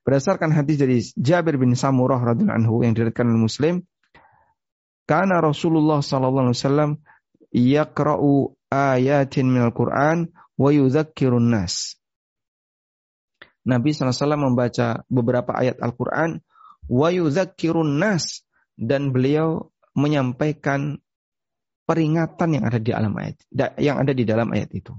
[0.00, 3.74] Berdasarkan hadis dari Jabir bin Samurah radhiyallahu anhu yang diriwayatkan oleh Muslim,
[5.04, 6.90] karena Rasulullah sallallahu alaihi wasallam
[7.52, 11.99] yaqra'u ayatin minal Qur'an wa yudzakkirun nas.
[13.66, 16.40] Nabi SAW membaca beberapa ayat Al-Quran
[16.88, 18.42] wa yudzakkirun nas
[18.80, 20.98] dan beliau menyampaikan
[21.84, 23.36] peringatan yang ada di dalam ayat
[23.76, 24.94] yang ada di dalam ayat itu.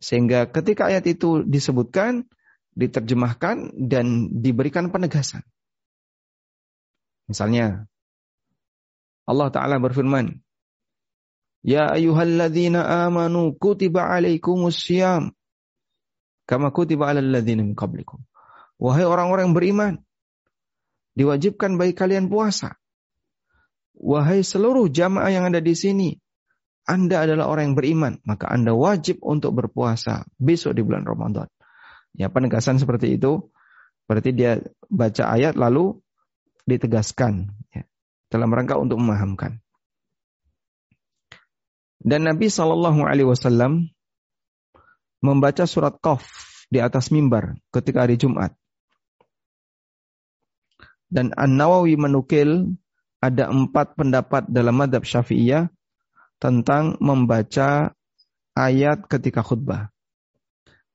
[0.00, 2.26] Sehingga ketika ayat itu disebutkan,
[2.74, 5.46] diterjemahkan dan diberikan penegasan.
[7.30, 7.88] Misalnya
[9.24, 10.44] Allah Ta'ala berfirman,
[11.64, 14.84] Ya ayuhalladzina amanu kutiba alaikumus.
[16.44, 18.20] Kama kutiba alal ladzina min qablikum.
[18.76, 19.92] Wahai orang-orang yang beriman,
[21.16, 22.76] diwajibkan bagi kalian puasa.
[23.94, 26.18] Wahai seluruh jamaah yang ada di sini,
[26.84, 31.48] Anda adalah orang yang beriman, maka Anda wajib untuk berpuasa besok di bulan Ramadan.
[32.12, 33.50] Ya, penegasan seperti itu
[34.04, 34.60] berarti dia
[34.92, 35.96] baca ayat lalu
[36.68, 37.48] ditegaskan.
[37.72, 37.88] Ya
[38.34, 39.62] dalam rangka untuk memahamkan.
[42.02, 43.93] Dan Nabi Shallallahu Alaihi Wasallam
[45.24, 46.28] membaca surat Qaf
[46.68, 48.52] di atas mimbar ketika hari Jumat.
[51.08, 52.76] Dan An Nawawi menukil
[53.24, 55.72] ada empat pendapat dalam madhab Syafi'iyah
[56.36, 57.96] tentang membaca
[58.52, 59.88] ayat ketika khutbah.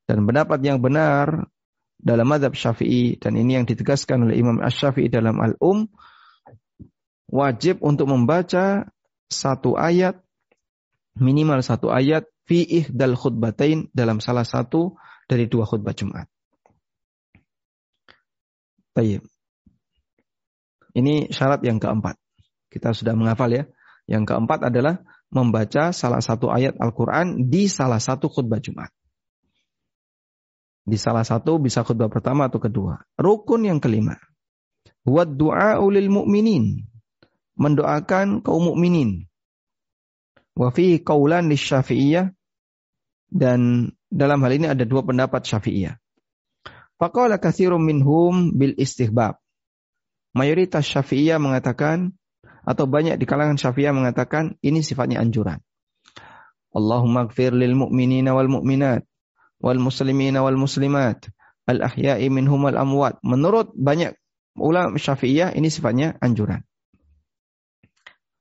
[0.06, 1.50] Dan pendapat yang benar
[1.98, 5.90] dalam madhab Syafi'i dan ini yang ditegaskan oleh Imam Ash-Syafi'i dalam Al-Um
[7.30, 8.90] wajib untuk membaca
[9.30, 10.22] satu ayat
[11.18, 16.30] minimal satu ayat fi ihdal khutbatain dalam salah satu dari dua khutbah Jumat.
[18.94, 19.24] Baik.
[20.94, 22.18] Ini syarat yang keempat.
[22.70, 23.64] Kita sudah menghafal ya.
[24.10, 28.90] Yang keempat adalah membaca salah satu ayat Al-Quran di salah satu khutbah Jumat.
[30.90, 32.98] Di salah satu bisa khutbah pertama atau kedua.
[33.14, 34.18] Rukun yang kelima.
[35.06, 36.90] Wad du'a ulil mu'minin
[37.60, 39.29] mendoakan kaum mukminin.
[40.58, 42.32] Wa fi qaulan Syafi'iyah
[43.30, 45.98] dan dalam hal ini ada dua pendapat Syafi'iyah.
[47.00, 49.40] Faqala katsirun minhum bil istihbab.
[50.36, 52.18] Mayoritas Syafi'iyah mengatakan
[52.66, 55.64] atau banyak di kalangan Syafi'iyah mengatakan ini sifatnya anjuran.
[56.70, 59.02] Allahumma gfir lil mu'minina wal mu'minat
[59.58, 61.30] wal muslimina wal muslimat
[61.66, 63.18] al ahya'i minhum wal amwat.
[63.26, 64.18] Menurut banyak
[64.58, 66.66] ulama Syafi'iyah ini sifatnya anjuran.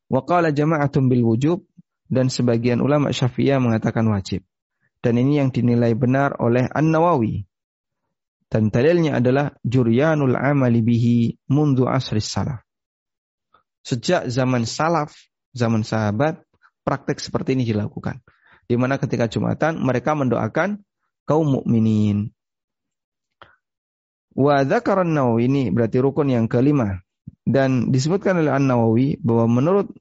[0.08, 1.67] Waqala jama'atun bil wujub
[2.08, 4.42] dan sebagian ulama Syafi'iyah mengatakan wajib.
[4.98, 7.46] Dan ini yang dinilai benar oleh An-Nawawi.
[8.48, 12.64] Dan dalilnya adalah juryanul amali bihi mundu asri salaf.
[13.84, 15.14] Sejak zaman salaf,
[15.52, 16.42] zaman sahabat,
[16.82, 18.24] praktek seperti ini dilakukan.
[18.64, 20.80] Di mana ketika Jumatan mereka mendoakan
[21.28, 22.32] kaum mukminin.
[24.32, 27.04] Wa dzakaran Nawawi ini berarti rukun yang kelima
[27.44, 29.92] dan disebutkan oleh An-Nawawi bahwa menurut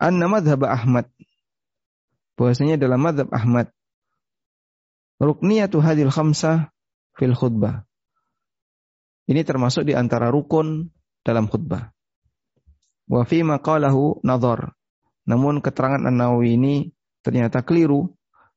[0.00, 1.06] anna madhab Ahmad
[2.40, 3.68] bahwasanya dalam madhab Ahmad
[5.20, 6.72] rukniyatu hadil khamsah
[7.20, 7.84] fil khutbah.
[9.28, 10.88] Ini termasuk di antara rukun
[11.22, 11.92] dalam khutbah.
[13.06, 14.72] Wa fi maqalahu nadhar.
[15.28, 16.74] Namun keterangan An-Nawawi ini
[17.20, 18.10] ternyata keliru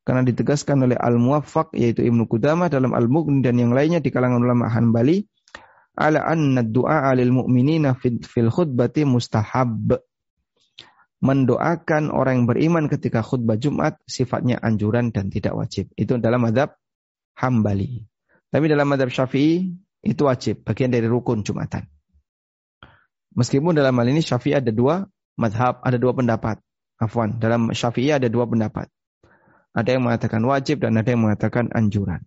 [0.08, 4.72] karena ditegaskan oleh Al-Muwaffaq yaitu Ibnu Qudamah dalam Al-Mughni dan yang lainnya di kalangan ulama
[4.72, 5.22] Hanbali
[5.94, 10.00] ala anna du'a lil mu'minina fil khutbati mustahab
[11.24, 15.88] mendoakan orang yang beriman ketika khutbah Jumat sifatnya anjuran dan tidak wajib.
[15.96, 16.76] Itu dalam madhab
[17.40, 18.04] Hambali.
[18.52, 19.72] Tapi dalam madhab Syafi'i
[20.04, 21.88] itu wajib, bagian dari rukun Jumatan.
[23.40, 25.08] Meskipun dalam hal ini Syafi'i ada dua
[25.40, 26.60] madhab, ada dua pendapat.
[27.00, 28.92] Afwan, dalam Syafi'i ada dua pendapat.
[29.74, 32.22] Ada yang mengatakan wajib dan ada yang mengatakan anjuran.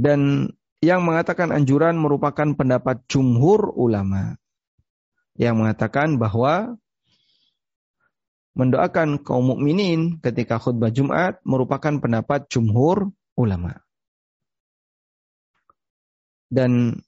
[0.00, 0.48] Dan
[0.80, 4.40] yang mengatakan anjuran merupakan pendapat jumhur ulama
[5.36, 6.80] yang mengatakan bahwa
[8.56, 13.80] mendoakan kaum mukminin ketika khutbah Jumat merupakan pendapat jumhur ulama.
[16.50, 16.98] Dan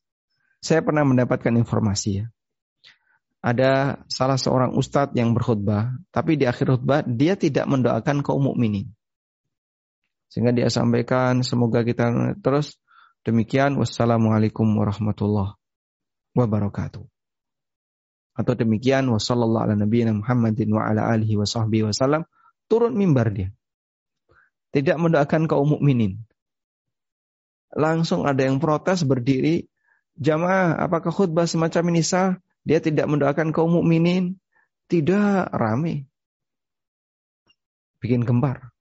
[0.63, 2.27] saya pernah mendapatkan informasi ya.
[3.43, 8.95] Ada salah seorang ustadz yang berkhutbah, tapi di akhir khutbah dia tidak mendoakan kaum mukminin.
[10.31, 12.79] Sehingga dia sampaikan semoga kita terus
[13.23, 15.55] Demikian wassalamualaikum warahmatullahi
[16.35, 17.07] wabarakatuh.
[18.33, 22.27] Atau demikian wassallallahu ala nabiyina Muhammadin wa ala alihi wa sahbihi wasallam
[22.67, 23.55] turun mimbar dia.
[24.75, 26.25] Tidak mendoakan kaum mukminin.
[27.71, 29.71] Langsung ada yang protes berdiri,
[30.19, 32.41] jamaah apakah khutbah semacam ini sah?
[32.67, 34.41] Dia tidak mendoakan kaum mukminin.
[34.89, 36.09] Tidak rame.
[38.03, 38.72] Bikin gembar.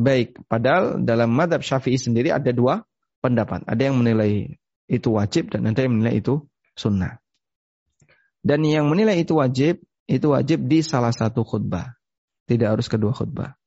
[0.00, 2.80] Baik, padahal dalam madhab syafi'i sendiri ada dua
[3.20, 3.68] pendapat.
[3.68, 4.56] Ada yang menilai
[4.88, 6.40] itu wajib dan ada yang menilai itu
[6.72, 7.20] sunnah.
[8.40, 12.00] Dan yang menilai itu wajib, itu wajib di salah satu khutbah.
[12.48, 13.60] Tidak harus kedua khutbah.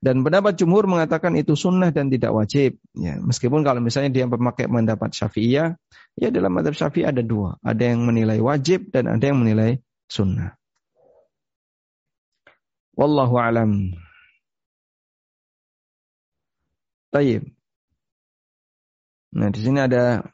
[0.00, 2.80] Dan pendapat jumhur mengatakan itu sunnah dan tidak wajib.
[2.96, 5.76] Ya, meskipun kalau misalnya dia memakai pendapat syafi'iyah,
[6.16, 7.60] ya dalam madhab syafi'i ada dua.
[7.60, 10.56] Ada yang menilai wajib dan ada yang menilai sunnah.
[12.96, 13.92] Wallahu alam.
[17.12, 17.44] Tayyib.
[19.36, 20.24] Nah, di sini ada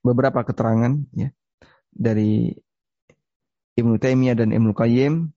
[0.00, 1.28] beberapa keterangan ya
[1.92, 2.56] dari
[3.76, 5.28] Ibnu Taimiyah dan Ibnu Qayyim.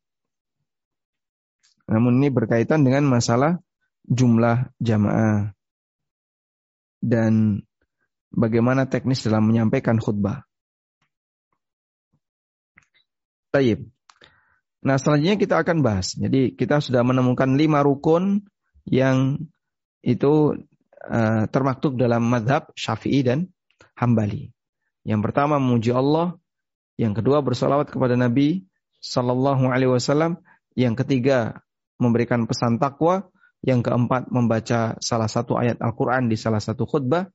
[1.91, 3.59] Namun ini berkaitan dengan masalah
[4.07, 5.51] jumlah jamaah
[7.03, 7.63] dan
[8.31, 10.47] bagaimana teknis dalam menyampaikan khutbah.
[13.51, 13.83] Tayyib.
[14.84, 16.12] Nah, selanjutnya kita akan bahas.
[16.19, 18.43] Jadi kita sudah menemukan lima rukun
[18.84, 19.39] yang
[20.04, 20.60] itu
[21.08, 23.48] uh, termaktub dalam madhab Syafi'i dan
[23.96, 24.52] Hambali.
[25.08, 26.36] Yang pertama memuji Allah,
[27.00, 28.67] yang kedua bersolawat kepada Nabi
[29.00, 30.43] Sallallahu Alaihi Wasallam,
[30.76, 31.63] yang ketiga
[32.00, 33.28] memberikan pesan takwa,
[33.63, 37.32] yang keempat membaca salah satu ayat Al-Quran di salah satu khutbah,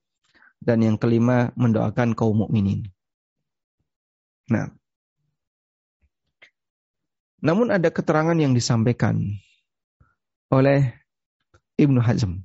[0.61, 2.89] dan yang kelima mendoakan kaum mukminin.
[4.49, 4.73] Nah,
[7.39, 9.39] namun ada keterangan yang disampaikan
[10.51, 10.95] oleh
[11.79, 12.43] Ibnu Hazm.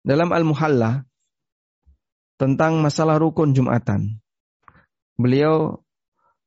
[0.00, 1.04] Dalam Al-Muhalla
[2.40, 4.20] tentang masalah rukun Jumatan.
[5.20, 5.84] Beliau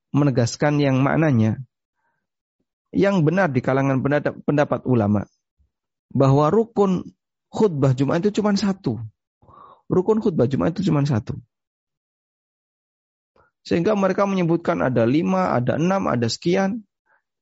[0.09, 1.61] menegaskan yang maknanya
[2.93, 4.01] yang benar di kalangan
[4.45, 5.25] pendapat ulama
[6.13, 7.13] bahwa rukun
[7.49, 9.01] khutbah Jumat itu cuma satu.
[9.89, 11.37] Rukun khutbah Jumat itu cuma satu.
[13.63, 16.83] Sehingga mereka menyebutkan ada lima, ada enam, ada sekian.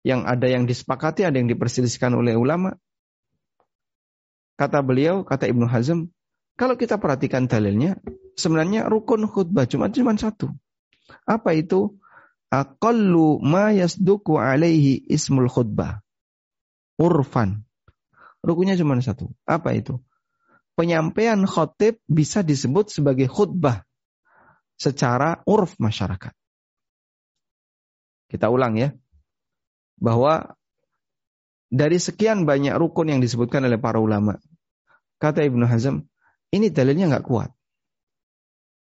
[0.02, 2.74] Yang ada yang disepakati, ada yang diperselisihkan oleh ulama.
[4.58, 6.10] Kata beliau, kata Ibnu Hazm,
[6.58, 8.02] kalau kita perhatikan dalilnya,
[8.38, 10.50] sebenarnya rukun khutbah cuma cuma satu.
[11.26, 11.98] Apa itu?
[12.50, 16.02] Aqallu ma yasduku alaihi ismul khutbah.
[16.98, 17.66] Urfan.
[18.42, 19.30] Rukunnya cuma satu.
[19.46, 20.02] Apa itu?
[20.74, 23.86] Penyampaian khotib bisa disebut sebagai khutbah
[24.82, 26.34] secara urf masyarakat.
[28.26, 28.90] Kita ulang ya.
[30.02, 30.58] Bahwa
[31.70, 34.42] dari sekian banyak rukun yang disebutkan oleh para ulama.
[35.22, 36.02] Kata Ibnu Hazm,
[36.50, 37.54] ini dalilnya nggak kuat.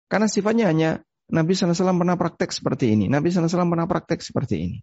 [0.08, 3.12] Karena sifatnya hanya Nabi SAW pernah praktek seperti ini.
[3.12, 4.80] Nabi SAW pernah praktek seperti ini.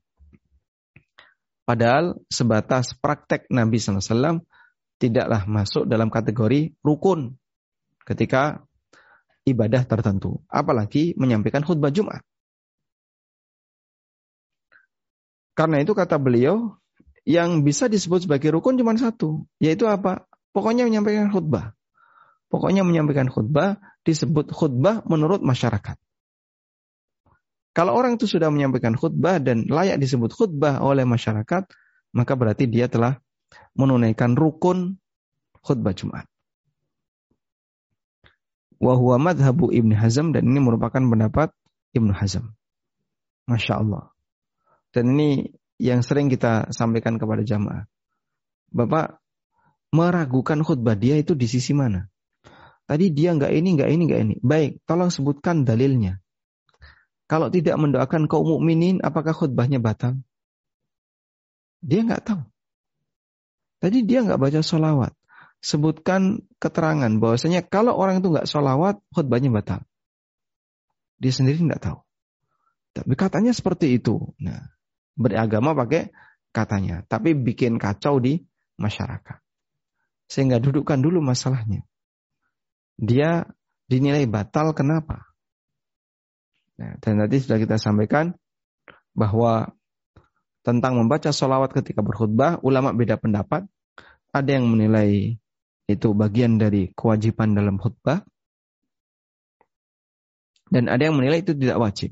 [1.66, 4.44] Padahal sebatas praktek Nabi SAW
[5.00, 7.35] tidaklah masuk dalam kategori rukun.
[8.06, 8.62] Ketika
[9.47, 12.21] ibadah tertentu, apalagi menyampaikan khutbah Jumat.
[15.57, 16.77] Karena itu kata beliau,
[17.25, 20.29] yang bisa disebut sebagai rukun cuma satu, yaitu apa?
[20.53, 21.73] Pokoknya menyampaikan khutbah.
[22.47, 25.99] Pokoknya menyampaikan khutbah disebut khutbah menurut masyarakat.
[27.75, 31.69] Kalau orang itu sudah menyampaikan khutbah dan layak disebut khutbah oleh masyarakat,
[32.15, 33.21] maka berarti dia telah
[33.77, 34.97] menunaikan rukun
[35.61, 36.25] khutbah Jumat.
[38.77, 41.52] Wahuwa madhabu Ibn Hazm dan ini merupakan pendapat
[41.96, 42.52] Ibn Hazm.
[43.48, 44.12] Masya Allah.
[44.92, 45.48] Dan ini
[45.81, 47.88] yang sering kita sampaikan kepada jamaah.
[48.72, 49.20] Bapak
[49.94, 52.08] meragukan khutbah dia itu di sisi mana.
[52.87, 54.35] Tadi dia nggak ini, nggak ini, nggak ini.
[54.44, 56.22] Baik, tolong sebutkan dalilnya.
[57.27, 60.22] Kalau tidak mendoakan kaum mukminin, apakah khutbahnya batal?
[61.83, 62.42] Dia nggak tahu.
[63.83, 65.12] Tadi dia nggak baca sholawat.
[65.65, 69.83] Sebutkan keterangan bahwasanya kalau orang itu nggak sholawat, khutbahnya batal.
[71.19, 71.98] Dia sendiri nggak tahu.
[72.96, 74.37] Tapi katanya seperti itu.
[74.40, 74.73] Nah,
[75.17, 76.13] beragama pakai
[76.52, 78.40] katanya, tapi bikin kacau di
[78.79, 79.40] masyarakat.
[80.29, 81.87] Sehingga dudukkan dulu masalahnya
[82.96, 83.44] dia
[83.87, 85.29] dinilai batal kenapa?
[86.77, 88.37] Nah, dan tadi sudah kita sampaikan
[89.17, 89.73] bahwa
[90.61, 93.65] tentang membaca sholawat ketika berkhutbah, ulama beda pendapat.
[94.35, 95.40] Ada yang menilai
[95.87, 98.27] itu bagian dari kewajiban dalam khutbah.
[100.67, 102.11] Dan ada yang menilai itu tidak wajib.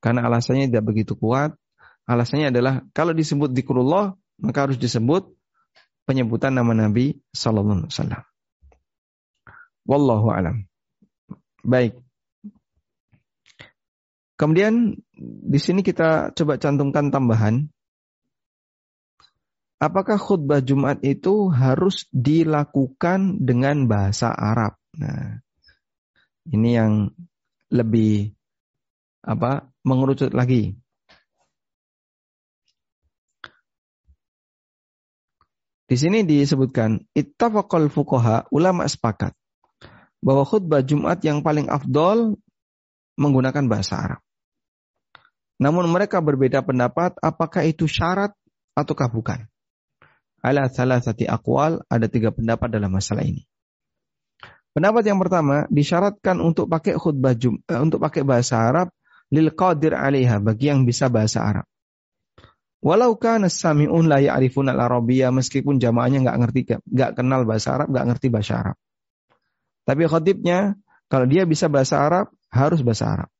[0.00, 1.52] Karena alasannya tidak begitu kuat.
[2.08, 5.30] Alasannya adalah kalau disebut dikrullah, maka harus disebut
[6.08, 7.92] penyebutan nama Nabi Sallallahu.
[9.86, 10.66] Wallahu alam.
[11.62, 12.00] Baik.
[14.34, 17.70] Kemudian di sini kita coba cantumkan tambahan.
[19.82, 24.78] Apakah khutbah Jumat itu harus dilakukan dengan bahasa Arab?
[24.94, 25.42] Nah,
[26.46, 27.10] ini yang
[27.66, 28.30] lebih
[29.26, 30.78] apa mengerucut lagi.
[35.90, 39.34] Di sini disebutkan ittafaqal fuqaha ulama sepakat
[40.22, 42.38] bahwa khutbah Jumat yang paling afdol
[43.18, 44.20] menggunakan bahasa Arab.
[45.58, 48.30] Namun mereka berbeda pendapat apakah itu syarat
[48.78, 49.51] ataukah bukan.
[50.42, 53.46] Ala salah satu akwal ada tiga pendapat dalam masalah ini.
[54.74, 58.90] Pendapat yang pertama disyaratkan untuk pakai khutbah Jum, eh, untuk pakai bahasa Arab
[59.30, 61.66] lil qadir alaiha bagi yang bisa bahasa Arab.
[62.82, 68.06] Walau kana sami'un la ya'rifun al-arabiyyah meskipun jamaahnya nggak ngerti nggak kenal bahasa Arab, nggak
[68.10, 68.76] ngerti bahasa Arab.
[69.86, 70.74] Tapi khotibnya
[71.06, 73.30] kalau dia bisa bahasa Arab harus bahasa Arab.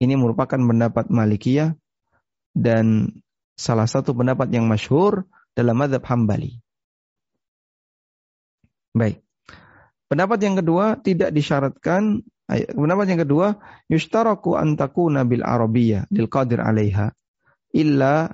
[0.00, 1.76] Ini merupakan pendapat Malikiyah
[2.56, 3.12] dan
[3.58, 6.58] salah satu pendapat yang masyhur dalam madhab Hambali.
[8.92, 9.24] Baik.
[10.08, 12.20] Pendapat yang kedua tidak disyaratkan
[12.52, 13.56] pendapat yang kedua
[13.88, 17.16] yushtaraku antaku nabil arabiyah lil qadir 'alaiha
[17.72, 18.28] illa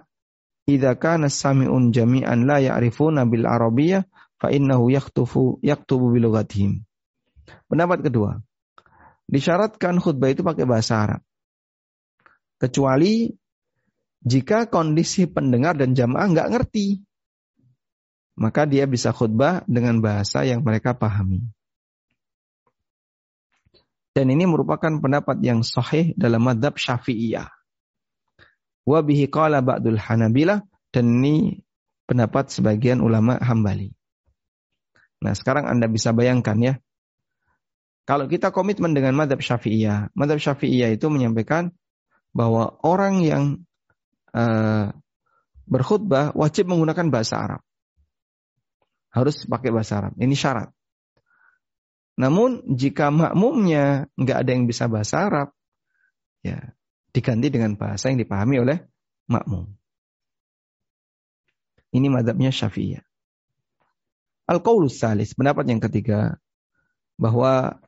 [0.67, 4.03] idza kana sami'un jami'an la ya'rifuna bil arabiyah
[4.43, 6.83] fa innahu yaktufu yaktubu lughatihim.
[7.71, 8.43] Pendapat kedua,
[9.31, 11.21] disyaratkan khutbah itu pakai bahasa Arab.
[12.59, 13.31] Kecuali
[14.19, 17.07] jika kondisi pendengar dan jamaah nggak ngerti,
[18.39, 21.43] maka dia bisa khutbah dengan bahasa yang mereka pahami.
[24.15, 27.51] Dan ini merupakan pendapat yang sahih dalam madhab syafi'iyah.
[28.87, 30.63] Wabihi qala ba'dul hanabilah.
[30.91, 31.61] Dan ini
[32.09, 33.93] pendapat sebagian ulama hambali.
[35.23, 36.75] Nah sekarang Anda bisa bayangkan ya.
[38.09, 41.71] Kalau kita komitmen dengan madhab syafi'iyah, madhab syafi'iyah itu menyampaikan
[42.33, 43.45] bahwa orang yang
[44.33, 44.91] uh,
[45.69, 47.68] berkhutbah wajib menggunakan bahasa Arab.
[49.19, 50.15] Harus pakai bahasa Arab.
[50.15, 50.71] Ini syarat.
[52.19, 55.49] Namun jika makmumnya nggak ada yang bisa bahasa Arab,
[56.43, 56.75] ya
[57.11, 58.79] diganti dengan bahasa yang dipahami oleh
[59.27, 59.75] makmum.
[61.91, 63.03] Ini madhabnya syafi'iyah.
[64.49, 66.41] Al-Qaulus Salis, pendapat yang ketiga,
[67.21, 67.83] bahwa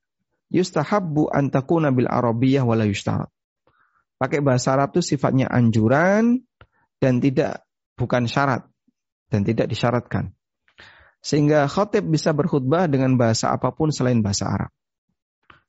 [0.52, 3.30] yustahabbu antakuna bil arabiyah wala yustarat.
[4.20, 6.44] Pakai bahasa Arab itu sifatnya anjuran
[7.00, 7.64] dan tidak
[7.96, 8.68] bukan syarat
[9.32, 10.36] dan tidak disyaratkan.
[11.20, 14.72] Sehingga khotib bisa berkhutbah dengan bahasa apa pun selain bahasa Arab.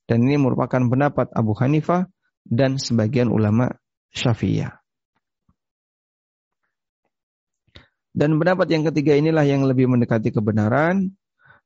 [0.08, 2.08] Dan ini merupakan pendapat Abu Hanifah
[2.44, 3.72] dan sebagian ulama
[4.12, 4.82] Syafi'iyah.
[8.12, 11.16] Dan pendapat yang ketiga inilah yang lebih mendekati kebenaran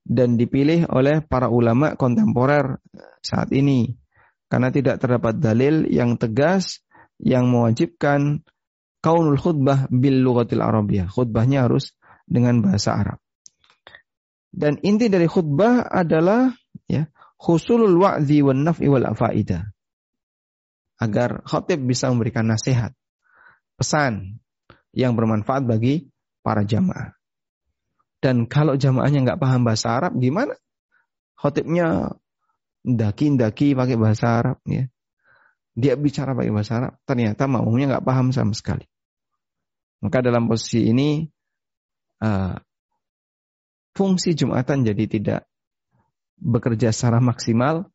[0.06, 2.78] dan dipilih oleh para ulama kontemporer
[3.26, 3.98] saat ini
[4.46, 6.86] karena tidak terdapat dalil yang tegas
[7.18, 8.46] yang mewajibkan
[9.02, 11.10] kaunul khutbah bil lughatil arabiyah.
[11.10, 11.98] Khutbahnya harus
[12.30, 13.25] dengan bahasa Arab.
[14.56, 16.48] Dan inti dari khutbah adalah
[16.88, 19.68] ya khusulul wa'zi wan naf'i wal afaidah.
[20.96, 22.96] Agar khotib bisa memberikan nasihat,
[23.76, 24.40] pesan
[24.96, 26.08] yang bermanfaat bagi
[26.40, 27.12] para jamaah.
[28.24, 30.56] Dan kalau jamaahnya nggak paham bahasa Arab, gimana?
[31.36, 32.16] Khotibnya
[32.80, 34.88] daki-daki pakai bahasa Arab, ya.
[35.76, 38.88] Dia bicara pakai bahasa Arab, ternyata makmumnya nggak paham sama sekali.
[40.00, 41.28] Maka dalam posisi ini
[42.24, 42.56] uh,
[43.96, 45.42] fungsi jumatan jadi tidak
[46.36, 47.88] bekerja secara maksimal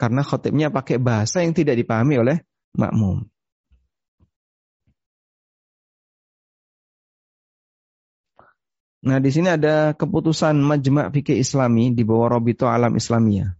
[0.00, 2.36] karena khotibnya pakai bahasa yang tidak dipahami oleh
[2.76, 3.28] makmum.
[9.06, 13.54] Nah, di sini ada keputusan Majma' Fikih Islami di bawah Robito Alam Islamiyah.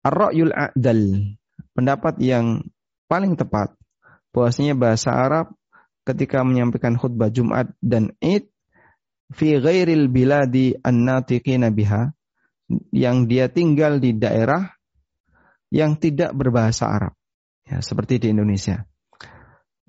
[0.00, 1.36] Ar-Ra'yul A'dal,
[1.76, 2.64] pendapat yang
[3.04, 3.76] paling tepat
[4.32, 5.52] bahwasanya bahasa Arab
[6.08, 8.48] ketika menyampaikan khutbah Jumat dan Id
[9.30, 12.10] fi ghairil biladi an-natiqina biha
[12.94, 14.70] yang dia tinggal di daerah
[15.70, 17.14] yang tidak berbahasa Arab.
[17.66, 18.82] Ya, seperti di Indonesia.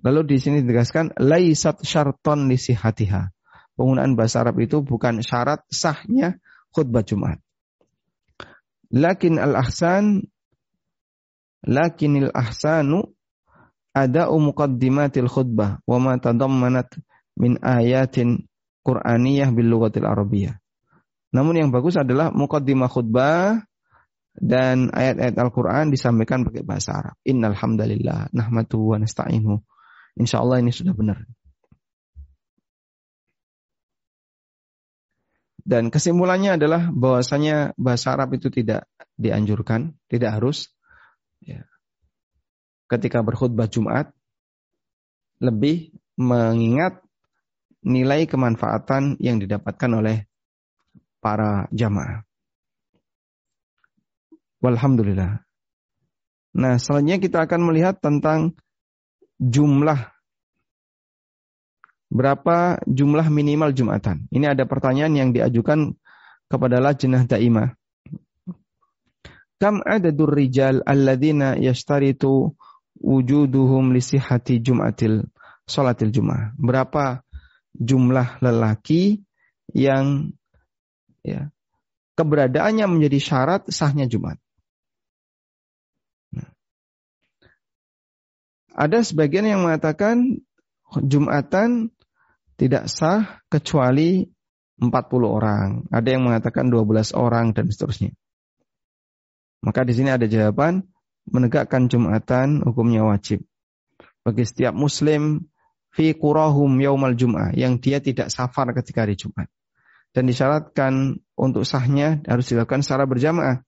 [0.02, 3.30] Lalu di sini ditegaskan laisat syarton lisihatiha
[3.78, 6.38] penggunaan bahasa Arab itu bukan syarat sahnya
[6.74, 7.42] khutbah Jumat.
[8.92, 10.26] Lakin al-ahsan
[11.66, 13.14] lakinil ahsanu
[13.94, 16.90] ada muqaddimatil khutbah wa ma tadammanat
[17.38, 18.46] min ayatin
[18.82, 20.58] Qur'aniyah bil lughatil arabiyyah.
[21.32, 23.64] Namun yang bagus adalah muqaddimah khutbah
[24.36, 27.16] dan ayat-ayat Al-Qur'an disampaikan pakai bahasa Arab.
[27.24, 29.60] Innal hamdalillah nahmatu wa nasta'inu.
[30.20, 31.24] Insyaallah ini sudah benar.
[35.62, 40.74] Dan kesimpulannya adalah bahwasanya bahasa Arab itu tidak dianjurkan, tidak harus.
[41.40, 41.70] Ya.
[42.90, 44.12] Ketika berkhutbah Jumat,
[45.40, 47.02] lebih mengingat
[47.82, 50.26] nilai kemanfaatan yang didapatkan oleh
[51.22, 52.26] para jamaah.
[54.62, 55.42] Walhamdulillah.
[56.52, 58.54] Nah, selanjutnya kita akan melihat tentang
[59.42, 60.12] jumlah
[62.12, 64.28] berapa jumlah minimal Jumatan?
[64.30, 65.96] Ini ada pertanyaan yang diajukan
[66.52, 67.74] kepada lajnah daimah.
[69.58, 72.52] Kam adadur rijal alladzina yashtaritu
[73.00, 75.26] wujuduhum li sihhati Jum'atil
[75.66, 76.54] salatil Jum'ah.
[76.60, 77.24] Berapa
[77.76, 79.24] jumlah lelaki
[79.72, 80.36] yang
[81.24, 81.52] ya
[82.20, 84.38] keberadaannya menjadi syarat sahnya Jumat.
[86.36, 86.52] Nah.
[88.76, 90.44] Ada sebagian yang mengatakan
[90.92, 91.88] Jumatan
[92.60, 94.28] tidak sah kecuali
[94.82, 94.92] 40
[95.24, 95.88] orang.
[95.88, 98.12] Ada yang mengatakan 12 orang dan seterusnya.
[99.62, 100.84] Maka di sini ada jawaban
[101.30, 103.46] menegakkan Jumatan hukumnya wajib.
[104.26, 105.48] Bagi setiap muslim
[105.92, 109.52] fi kurahum yaumal jum'ah yang dia tidak safar ketika hari Jumat.
[110.12, 113.64] Dan disyaratkan untuk sahnya harus dilakukan secara berjamaah.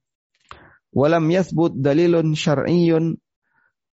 [0.92, 3.16] Walam yathbut dalilun syar'iyyun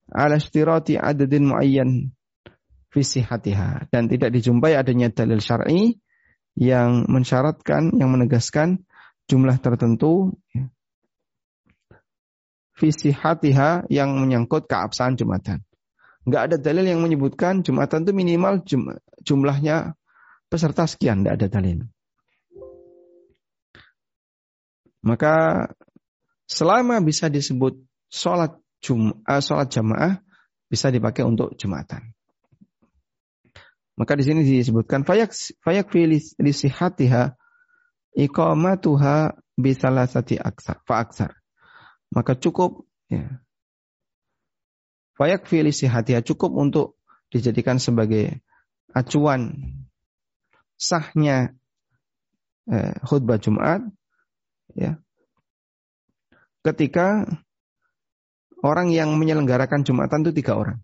[0.09, 2.11] ala istirati adadin muayyan
[2.89, 6.01] fisihatiha dan tidak dijumpai adanya dalil syar'i
[6.57, 8.83] yang mensyaratkan yang menegaskan
[9.29, 10.67] jumlah tertentu ya,
[12.73, 15.61] fisihatiha yang menyangkut keabsahan jumatan.
[16.27, 18.91] Enggak ada dalil yang menyebutkan jumatan itu minimal jum,
[19.23, 19.95] jumlahnya
[20.51, 21.87] peserta sekian, enggak ada dalil.
[24.99, 25.67] Maka
[26.43, 27.79] selama bisa disebut
[28.11, 30.19] sholat jum, uh, sholat jamaah
[30.67, 32.11] bisa dipakai untuk jumatan.
[33.99, 35.91] Maka di sini disebutkan fayak fayak
[36.39, 37.35] lisihatiha
[38.15, 41.31] iqamatuha bi salasati aksar fa aksar.
[42.15, 43.43] Maka cukup ya.
[45.19, 46.95] Fayak lisihatiha cukup untuk
[47.27, 48.39] dijadikan sebagai
[48.95, 49.51] acuan
[50.79, 51.59] sahnya
[52.71, 53.83] eh, khutbah Jumat
[54.79, 54.95] ya.
[56.63, 57.27] Ketika
[58.63, 60.79] orang yang menyelenggarakan Jumatan itu tiga orang.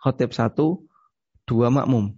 [0.00, 0.88] Khotib satu,
[1.44, 2.16] dua makmum.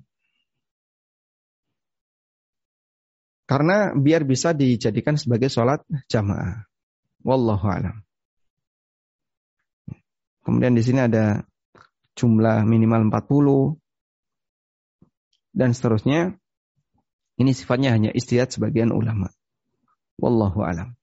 [3.51, 6.65] Karena biar bisa dijadikan sebagai sholat jamaah.
[7.27, 8.04] Wallahu alam.
[10.45, 11.41] Kemudian di sini ada
[12.15, 13.81] jumlah minimal 40
[15.57, 16.37] dan seterusnya.
[17.35, 19.27] Ini sifatnya hanya istihad sebagian ulama.
[20.23, 20.95] Wallahu alam.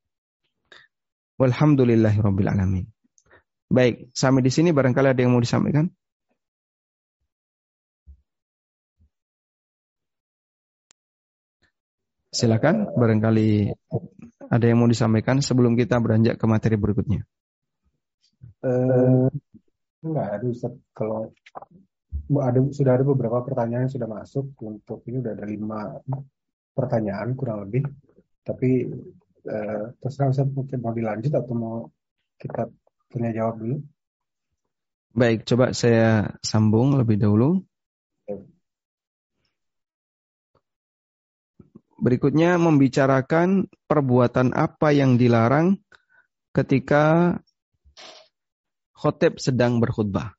[1.36, 2.86] Walhamdulillahirabbil alamin.
[3.68, 5.92] Baik, sampai di sini barangkali ada yang mau disampaikan?
[12.32, 13.76] Silakan, barangkali
[14.48, 17.28] ada yang mau disampaikan sebelum kita beranjak ke materi berikutnya.
[18.62, 19.28] Uh,
[20.06, 20.74] enggak, ada Ustaz.
[20.94, 21.34] Kalau
[22.32, 25.80] ada sudah ada beberapa pertanyaan yang sudah masuk untuk ini sudah ada lima
[26.72, 27.86] pertanyaan kurang lebih.
[28.46, 28.88] Tapi
[29.50, 31.78] uh, terserah Ustaz mungkin mau dilanjut atau mau
[32.38, 32.70] kita
[33.12, 33.78] tanya jawab dulu.
[35.12, 37.60] Baik, coba saya sambung lebih dahulu.
[42.02, 45.78] Berikutnya membicarakan perbuatan apa yang dilarang
[46.50, 47.38] ketika
[49.02, 50.38] khotib sedang berkhutbah.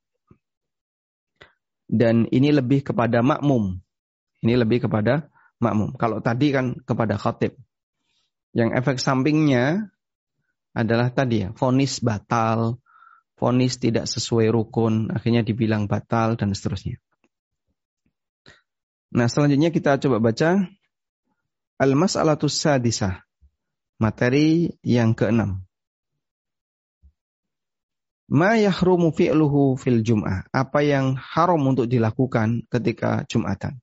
[1.90, 3.82] Dan ini lebih kepada makmum.
[4.38, 5.26] Ini lebih kepada
[5.58, 5.98] makmum.
[5.98, 7.58] Kalau tadi kan kepada khotib.
[8.54, 9.90] Yang efek sampingnya
[10.72, 12.80] adalah tadi ya, fonis batal,
[13.36, 16.96] fonis tidak sesuai rukun, akhirnya dibilang batal dan seterusnya.
[19.12, 20.64] Nah, selanjutnya kita coba baca
[21.76, 23.20] Al-Mas'alatus Sadisah.
[24.00, 25.68] Materi yang keenam.
[28.32, 30.48] Ma yahrumu fi'luhu fil jum'ah.
[30.48, 33.76] Apa yang haram untuk dilakukan ketika Jumatan.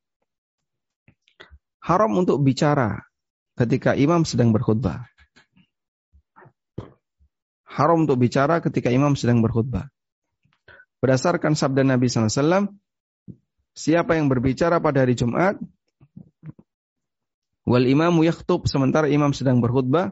[1.86, 3.06] Haram untuk bicara
[3.54, 5.06] ketika imam sedang berkhutbah.
[7.70, 9.94] Haram untuk bicara ketika imam sedang berkhutbah.
[10.98, 12.74] Berdasarkan sabda Nabi SAW,
[13.78, 15.62] siapa yang berbicara pada hari Jumat,
[17.70, 20.10] wal imamu yakhtub sementara imam sedang berkhutbah,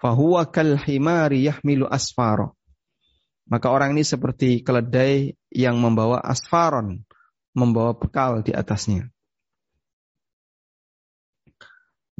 [0.00, 2.56] fahuwa kal himari yahmilu asfaro
[3.46, 7.02] maka orang ini seperti keledai yang membawa asfaron,
[7.52, 9.10] membawa bekal di atasnya.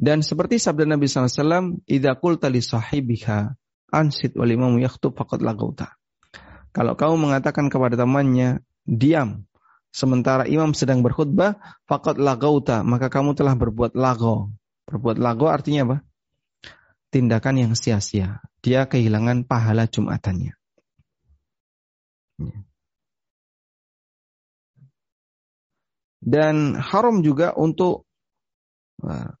[0.03, 3.39] Dan seperti sabda Nabi SAW, li sahibiha
[3.93, 5.95] ansit lagauta.
[6.73, 9.45] Kalau kamu mengatakan kepada temannya, diam,
[9.93, 11.55] sementara imam sedang berkhutbah,
[11.85, 14.49] faqad lagauta, maka kamu telah berbuat lago.
[14.89, 15.97] Berbuat lago artinya apa?
[17.13, 18.41] Tindakan yang sia-sia.
[18.65, 20.57] Dia kehilangan pahala Jumatannya.
[26.23, 28.07] Dan haram juga untuk
[29.03, 29.31] uh,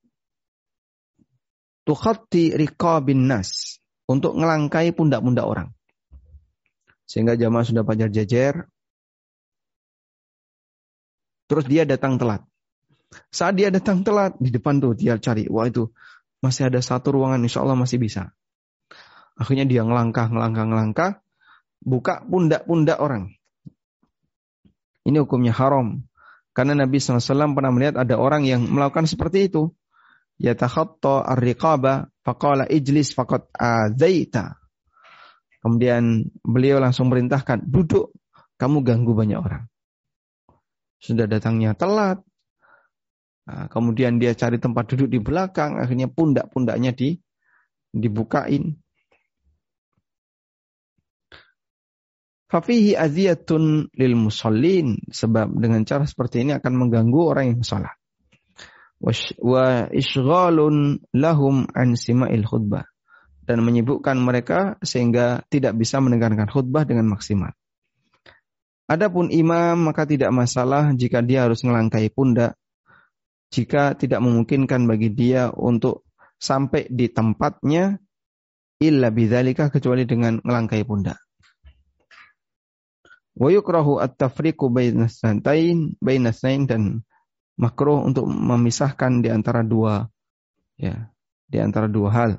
[1.87, 5.69] tukhatti riqabin nas untuk ngelangkai pundak-pundak orang.
[7.07, 8.67] Sehingga jamaah sudah pajar jajar.
[11.47, 12.43] Terus dia datang telat.
[13.29, 15.47] Saat dia datang telat, di depan tuh dia cari.
[15.47, 15.87] Wah itu
[16.43, 18.35] masih ada satu ruangan, insya Allah masih bisa.
[19.39, 21.11] Akhirnya dia ngelangkah, ngelangkah, ngelangkah
[21.83, 23.35] buka pundak-pundak orang.
[25.03, 26.07] Ini hukumnya haram.
[26.55, 29.73] Karena Nabi SAW pernah melihat ada orang yang melakukan seperti itu.
[30.39, 34.57] Yatakhatta ar-riqaba faqala ijlis faqat azaita.
[35.63, 38.11] Kemudian beliau langsung merintahkan, duduk,
[38.59, 39.63] kamu ganggu banyak orang.
[40.99, 42.19] Sudah datangnya telat.
[43.43, 47.19] Nah, kemudian dia cari tempat duduk di belakang, akhirnya pundak-pundaknya di
[47.91, 48.82] dibukain.
[52.53, 55.01] Fafihi aziyatun lil musallin.
[55.09, 57.97] Sebab dengan cara seperti ini akan mengganggu orang yang sholat.
[59.41, 62.85] Wa ishghalun lahum an sima'il khutbah.
[63.41, 67.57] Dan menyibukkan mereka sehingga tidak bisa mendengarkan khutbah dengan maksimal.
[68.85, 72.53] Adapun imam maka tidak masalah jika dia harus melangkai pundak.
[73.49, 76.05] Jika tidak memungkinkan bagi dia untuk
[76.37, 77.97] sampai di tempatnya
[78.77, 81.22] illa bidzalika kecuali dengan melangkai pundak.
[83.33, 87.01] Wa yukrahu at-tafriqu bainas santain bainasnain dan
[87.57, 90.05] makruh untuk memisahkan di antara dua
[90.77, 91.09] ya,
[91.49, 92.31] di antara dua hal.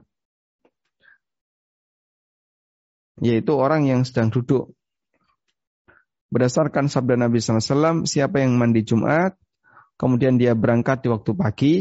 [3.19, 4.75] Yaitu orang yang sedang duduk.
[6.35, 9.39] Berdasarkan sabda Nabi SAW, siapa yang mandi Jumat,
[9.95, 11.75] kemudian dia berangkat di waktu pagi,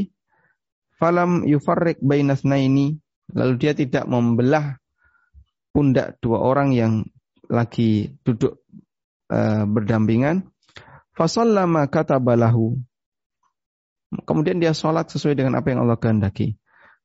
[1.02, 3.02] falam yufarrik bainasnaini,
[3.34, 4.78] lalu dia tidak membelah
[5.74, 6.94] pundak dua orang yang
[7.50, 8.63] lagi duduk
[9.34, 10.46] uh, berdampingan.
[11.18, 12.78] Fasallama katabalahu.
[14.30, 16.58] Kemudian dia sholat sesuai dengan apa yang Allah kehendaki.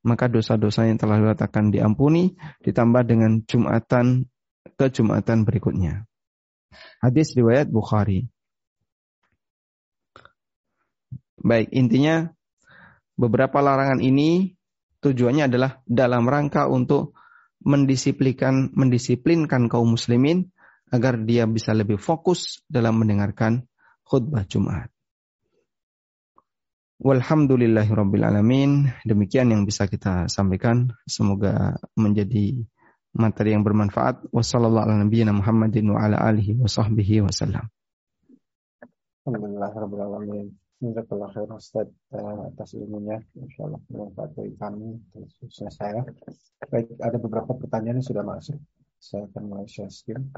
[0.05, 4.29] Maka dosa-dosa yang telah diletakkan diampuni, ditambah dengan Jumatan
[4.77, 6.05] ke Jumatan berikutnya.
[7.01, 8.29] Hadis riwayat Bukhari.
[11.39, 12.29] Baik, intinya
[13.19, 14.59] beberapa larangan ini
[15.03, 17.15] tujuannya adalah dalam rangka untuk
[17.63, 20.51] mendisiplinkan mendisiplinkan kaum muslimin
[20.89, 23.65] agar dia bisa lebih fokus dalam mendengarkan
[24.05, 24.89] khutbah Jumat.
[26.99, 28.91] Walhamdulillahirabbil alamin.
[29.07, 30.91] Demikian yang bisa kita sampaikan.
[31.07, 32.67] Semoga menjadi
[33.15, 34.27] materi yang bermanfaat.
[34.35, 37.71] Wassalamualaikum Muhammadin wa ala alihi wa sahbihi wasallam.
[39.29, 40.47] Alhamdulillah rabbil alamin.
[40.79, 43.23] Jazakallah khair Ustaz atas ilmunya.
[43.35, 43.79] Insyaallah
[44.15, 46.03] bagi kami khususnya saya.
[46.67, 48.59] Baik, ada beberapa pertanyaan yang sudah masuk.
[48.99, 50.29] Saya akan mulai share screen.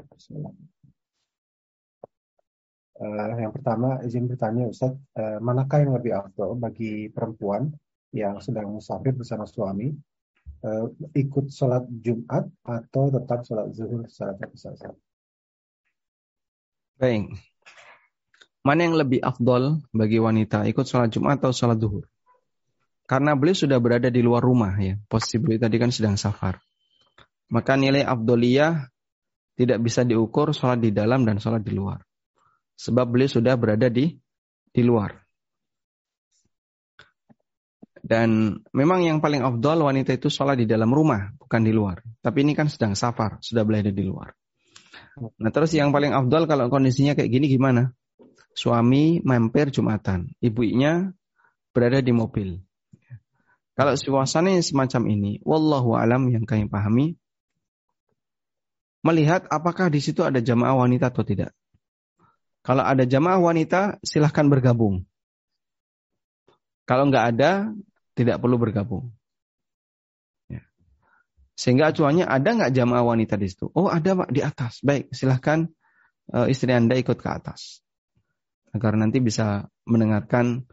[3.01, 7.73] Uh, yang pertama, izin bertanya Ustaz, uh, manakah yang lebih afdol bagi perempuan
[8.13, 9.89] yang sedang musafir bersama suami
[10.61, 10.85] uh,
[11.17, 14.77] ikut sholat Jumat atau tetap sholat zuhur secara terpisah?
[17.01, 17.33] Baik.
[18.61, 22.05] Mana yang lebih afdol bagi wanita ikut sholat Jumat atau sholat zuhur?
[23.09, 25.01] Karena beliau sudah berada di luar rumah ya.
[25.09, 26.61] Posisi beliau tadi kan sedang safar.
[27.51, 28.87] Maka nilai abdoliyah
[29.59, 31.99] tidak bisa diukur sholat di dalam dan sholat di luar.
[32.79, 34.15] Sebab beliau sudah berada di
[34.71, 35.13] di luar.
[38.01, 42.01] Dan memang yang paling afdol wanita itu sholat di dalam rumah, bukan di luar.
[42.17, 44.33] Tapi ini kan sedang safar, sudah berada di luar.
[45.37, 47.93] Nah terus yang paling afdol kalau kondisinya kayak gini gimana?
[48.51, 51.11] suami mampir Jumatan, ibunya
[51.71, 52.59] berada di mobil.
[53.75, 57.15] Kalau suasananya semacam ini, wallahu alam yang kami pahami,
[59.01, 61.51] melihat apakah di situ ada jamaah wanita atau tidak.
[62.61, 65.05] Kalau ada jamaah wanita, silahkan bergabung.
[66.85, 67.73] Kalau nggak ada,
[68.13, 69.09] tidak perlu bergabung.
[70.45, 70.61] Ya.
[71.57, 73.69] Sehingga acuannya ada nggak jamaah wanita di situ?
[73.73, 74.85] Oh ada pak di atas.
[74.85, 75.65] Baik, silahkan
[76.29, 77.81] uh, istri anda ikut ke atas
[78.71, 80.69] agar nanti bisa mendengarkan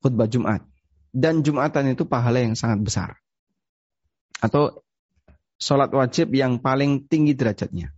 [0.00, 0.64] khutbah Jumat.
[1.10, 3.10] Dan Jumatan itu pahala yang sangat besar.
[4.38, 4.86] Atau
[5.60, 7.92] sholat wajib yang paling tinggi derajatnya.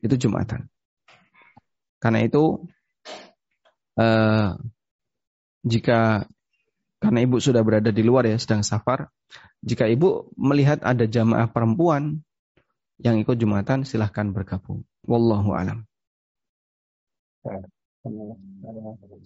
[0.00, 0.66] Itu Jumatan.
[2.00, 2.64] Karena itu
[4.00, 4.50] eh,
[5.66, 6.24] jika
[6.96, 9.12] karena ibu sudah berada di luar ya sedang safar,
[9.60, 12.24] jika ibu melihat ada jamaah perempuan
[12.96, 14.88] yang ikut Jumatan silahkan bergabung.
[15.04, 15.84] Wallahu alam.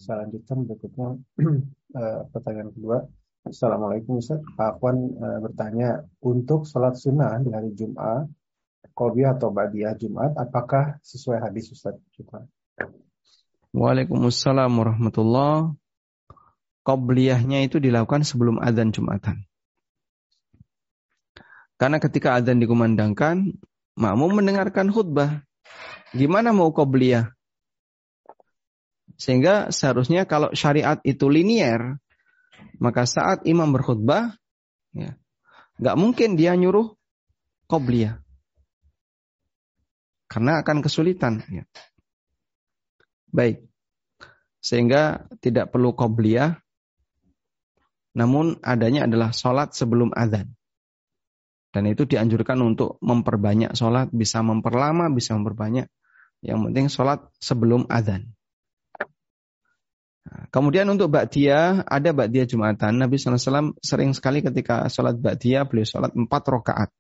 [0.01, 1.09] Selanjutnya berikutnya
[2.01, 2.99] eh, pertanyaan kedua.
[3.41, 4.45] Assalamualaikum Ustaz.
[4.53, 8.29] Pak Afwan uh, bertanya, untuk sholat sunnah di hari Jumat,
[8.93, 11.97] Kolbiah atau Badiah Jumat, apakah sesuai hadis Ustaz?
[13.73, 15.73] Waalaikumsalam warahmatullah.
[16.85, 19.49] Qobliyahnya itu dilakukan sebelum adzan Jumatan.
[21.81, 23.57] Karena ketika adzan dikumandangkan,
[23.97, 25.41] makmum mendengarkan khutbah.
[26.13, 27.33] Gimana mau qobliyah?
[29.17, 31.97] Sehingga seharusnya kalau syariat itu linier,
[32.81, 34.35] maka saat imam berkhutbah,
[34.97, 35.17] ya,
[35.81, 36.97] nggak mungkin dia nyuruh
[37.69, 38.21] qobliyah.
[40.31, 41.43] Karena akan kesulitan.
[41.51, 41.67] Ya.
[43.35, 43.67] Baik.
[44.63, 46.63] Sehingga tidak perlu qobliyah,
[48.15, 50.55] namun adanya adalah sholat sebelum adzan.
[51.71, 55.87] Dan itu dianjurkan untuk memperbanyak sholat, bisa memperlama, bisa memperbanyak.
[56.43, 58.35] Yang penting sholat sebelum adzan.
[60.29, 63.01] Kemudian untuk Ba'diyah, ada Ba'diyah Jumatan.
[63.01, 66.91] Nabi SAW sering sekali ketika sholat Ba'diyah, beliau sholat empat rakaat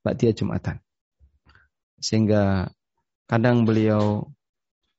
[0.00, 0.80] Ba'diyah Jumatan.
[2.00, 2.72] Sehingga
[3.28, 4.32] kadang beliau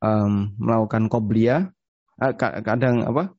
[0.04, 1.74] um, melakukan Qobliyah,
[2.22, 3.34] eh, kadang apa?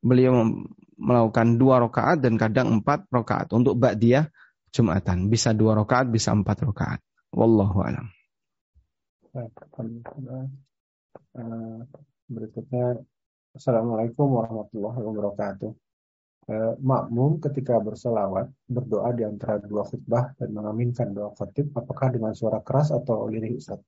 [0.00, 0.48] Beliau
[0.96, 4.32] melakukan dua rakaat dan kadang empat rakaat untuk Ba'diyah
[4.72, 5.28] Jumatan.
[5.28, 7.00] Bisa dua rakaat, bisa empat rakaat.
[7.34, 8.08] Wallahu alam.
[12.24, 13.04] Berikutnya
[13.54, 15.70] Assalamualaikum warahmatullahi wabarakatuh.
[16.44, 22.34] Eh, makmum ketika berselawat berdoa di antara dua khutbah dan mengaminkan doa khatib apakah dengan
[22.34, 23.78] suara keras atau lirih Ustaz?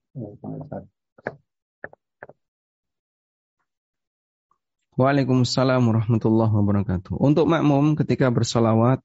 [4.94, 7.18] Waalaikumsalam warahmatullahi wabarakatuh.
[7.18, 9.02] Untuk makmum ketika bersolawat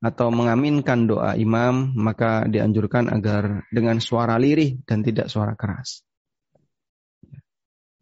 [0.00, 6.00] atau mengaminkan doa imam, maka dianjurkan agar dengan suara lirih dan tidak suara keras.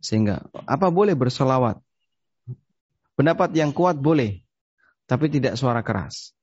[0.02, 1.78] Sehingga apa boleh bersolawat?
[3.14, 4.42] Pendapat yang kuat boleh,
[5.06, 6.34] tapi tidak suara keras.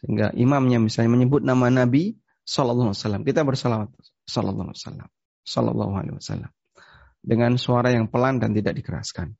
[0.00, 2.16] Sehingga imamnya misalnya menyebut nama Nabi
[2.48, 3.92] Sallallahu Alaihi Wasallam, kita bersolawat
[4.24, 5.08] Sallallahu Alaihi Wasallam,
[5.44, 6.50] Sallallahu Alaihi Wasallam
[7.26, 9.34] dengan suara yang pelan dan tidak dikeraskan.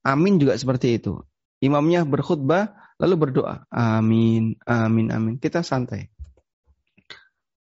[0.00, 1.20] Amin juga seperti itu.
[1.60, 5.34] Imamnya berkhutbah lalu berdoa, amin, amin, amin.
[5.36, 6.08] Kita santai.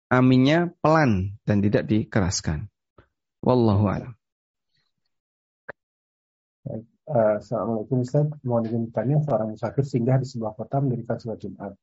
[0.10, 2.70] Aminnya pelan dan tidak dikeraskan.
[3.42, 4.19] Wallahu a'lam.
[6.68, 6.84] Uh,
[7.40, 11.74] Assalamualaikum Ustaz, mau ingin bertanya seorang musafir singgah di sebuah kota mendirikan sholat Jumat.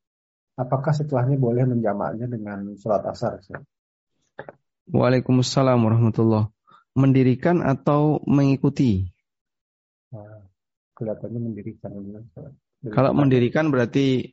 [0.57, 3.43] Apakah setelahnya boleh menjamaknya dengan sholat asar?
[3.43, 3.65] Ustaz?
[4.87, 6.53] Waalaikumsalam warahmatullah.
[6.95, 9.11] Mendirikan atau mengikuti?
[10.15, 10.47] Nah,
[10.95, 11.91] kelihatannya mendirikan.
[11.91, 12.55] mendirikan.
[12.95, 14.33] Kalau mendirikan berarti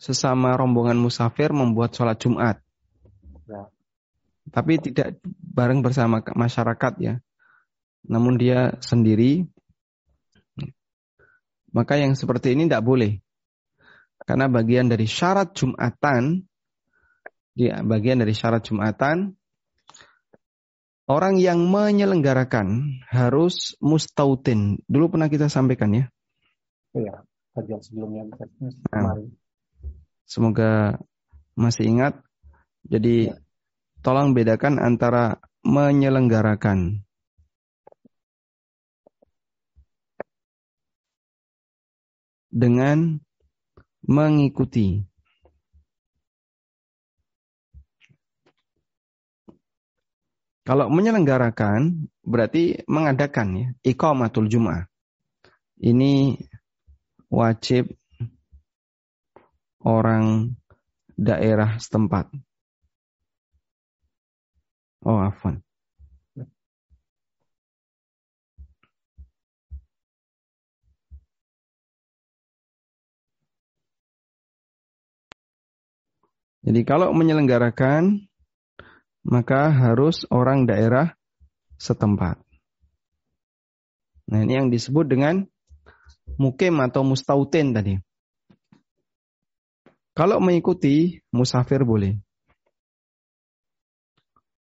[0.00, 2.56] sesama rombongan musafir membuat sholat Jumat.
[3.46, 3.68] Ya.
[4.48, 7.14] Tapi tidak bareng bersama masyarakat ya.
[8.08, 9.46] Namun dia sendiri
[11.72, 13.18] maka yang seperti ini tidak boleh.
[14.22, 16.46] Karena bagian dari syarat Jumatan,
[17.58, 19.34] ya, bagian dari syarat Jumatan,
[21.10, 24.78] orang yang menyelenggarakan harus mustautin.
[24.86, 26.04] Dulu pernah kita sampaikan ya.
[26.94, 27.24] Iya,
[27.56, 28.30] kajian sebelumnya.
[28.94, 29.18] Nah,
[30.28, 31.02] semoga
[31.58, 32.14] masih ingat.
[32.86, 33.36] Jadi ya.
[34.06, 37.06] tolong bedakan antara menyelenggarakan
[42.52, 43.16] dengan
[44.04, 45.00] mengikuti.
[50.62, 54.86] Kalau menyelenggarakan berarti mengadakan ya, iqamatul jum'ah.
[55.82, 56.38] Ini
[57.26, 57.90] wajib
[59.82, 60.54] orang
[61.18, 62.30] daerah setempat.
[65.02, 65.58] Oh, afwan.
[76.62, 78.26] Jadi kalau menyelenggarakan
[79.22, 81.14] maka harus orang daerah
[81.78, 82.38] setempat.
[84.30, 85.46] Nah, ini yang disebut dengan
[86.38, 87.98] mukim atau mustautin tadi.
[90.12, 92.20] Kalau mengikuti musafir boleh.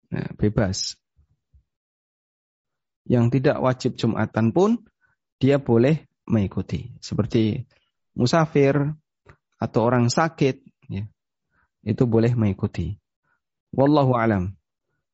[0.09, 0.97] Nah, bebas.
[3.05, 4.81] Yang tidak wajib Jumatan pun
[5.37, 6.89] dia boleh mengikuti.
[6.97, 7.61] Seperti
[8.17, 8.73] musafir
[9.61, 10.64] atau orang sakit.
[11.85, 12.97] Itu boleh mengikuti.
[13.69, 14.57] Wallahu alam.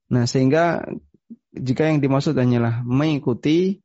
[0.07, 0.87] Nah, sehingga
[1.51, 3.83] jika yang dimaksud hanyalah mengikuti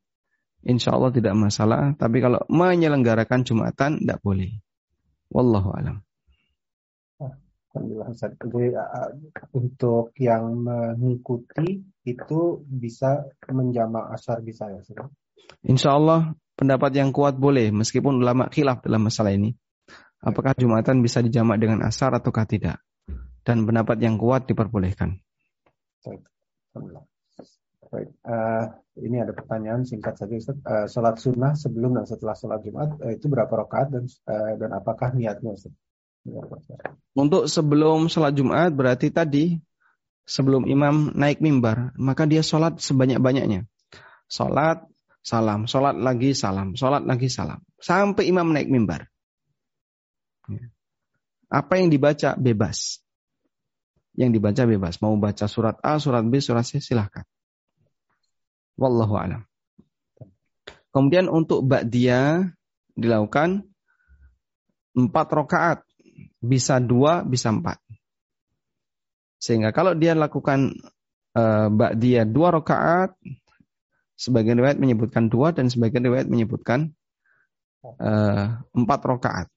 [0.62, 1.98] insya Allah tidak masalah.
[1.98, 4.62] Tapi kalau menyelenggarakan Jumatan tidak boleh.
[5.30, 6.06] Wallahu alam.
[7.76, 9.10] Alhamdulillah Jadi uh,
[9.52, 15.12] untuk yang mengikuti itu bisa menjama asar bisa ya Ustaz?
[15.60, 19.52] Insya Allah pendapat yang kuat boleh meskipun ulama khilaf dalam masalah ini.
[20.26, 22.82] Apakah Jumatan bisa dijamak dengan asar ataukah tidak?
[23.46, 25.22] Dan pendapat yang kuat diperbolehkan.
[26.02, 26.26] Baik.
[27.86, 28.10] Baik.
[28.26, 28.66] Uh,
[28.98, 30.58] ini ada pertanyaan singkat saja Ustaz.
[30.66, 34.70] Uh, salat sunnah sebelum dan setelah salat Jumat uh, itu berapa rakaat dan uh, dan
[34.74, 35.70] apakah niatnya Ustaz?
[37.14, 39.62] Untuk sebelum sholat Jumat berarti tadi
[40.26, 43.70] sebelum imam naik mimbar, maka dia sholat sebanyak-banyaknya.
[44.26, 44.82] Sholat,
[45.22, 47.62] salam, sholat lagi salam, sholat lagi salam.
[47.78, 49.06] Sampai imam naik mimbar.
[50.50, 50.66] Ya.
[51.50, 53.00] Apa yang dibaca bebas.
[54.16, 54.98] Yang dibaca bebas.
[55.04, 57.26] Mau baca surat A, surat B, surat C, silahkan.
[58.76, 59.42] Wallahu alam.
[60.92, 62.56] Kemudian untuk ba'diyah
[62.96, 63.68] dilakukan
[64.96, 65.78] empat rakaat
[66.40, 67.76] bisa dua, bisa empat.
[69.36, 70.72] Sehingga kalau dia lakukan
[71.36, 73.12] uh, dia dua rakaat,
[74.16, 76.96] sebagian riwayat menyebutkan dua dan sebagian riwayat menyebutkan
[77.84, 79.48] uh, empat rakaat.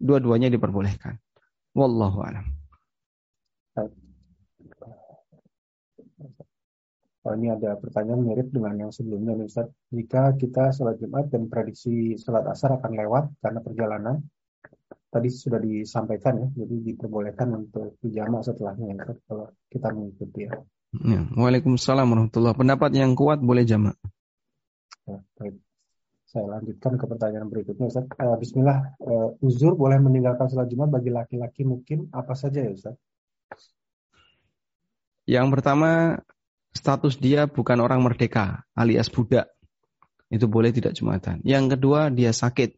[0.00, 1.18] Dua-duanya diperbolehkan.
[1.76, 2.46] Wallahu a'lam.
[7.26, 9.66] Oh, ini ada pertanyaan mirip dengan yang sebelumnya Ustaz.
[9.90, 14.22] Jika kita sholat Jumat dan prediksi sholat asar akan lewat karena perjalanan,
[15.10, 20.54] tadi sudah disampaikan ya, jadi diperbolehkan untuk pijama setelahnya ya, kalau kita mengikuti ya.
[21.02, 21.20] ya.
[21.34, 23.98] Waalaikumsalam warahmatullahi Pendapat yang kuat boleh jamak.
[25.10, 25.65] Ya, baik.
[26.36, 28.04] Saya lanjutkan ke pertanyaan berikutnya Ustaz.
[28.20, 33.00] Uh, Bismillah, uh, uzur boleh meninggalkan sholat Jumat bagi laki-laki mungkin apa saja ya Ustaz?
[35.24, 36.20] Yang pertama,
[36.76, 39.48] status dia bukan orang merdeka alias budak.
[40.28, 41.40] Itu boleh tidak Jumatan.
[41.40, 42.76] Yang kedua, dia sakit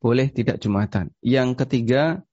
[0.00, 1.12] boleh tidak Jumatan.
[1.20, 2.24] Yang ketiga,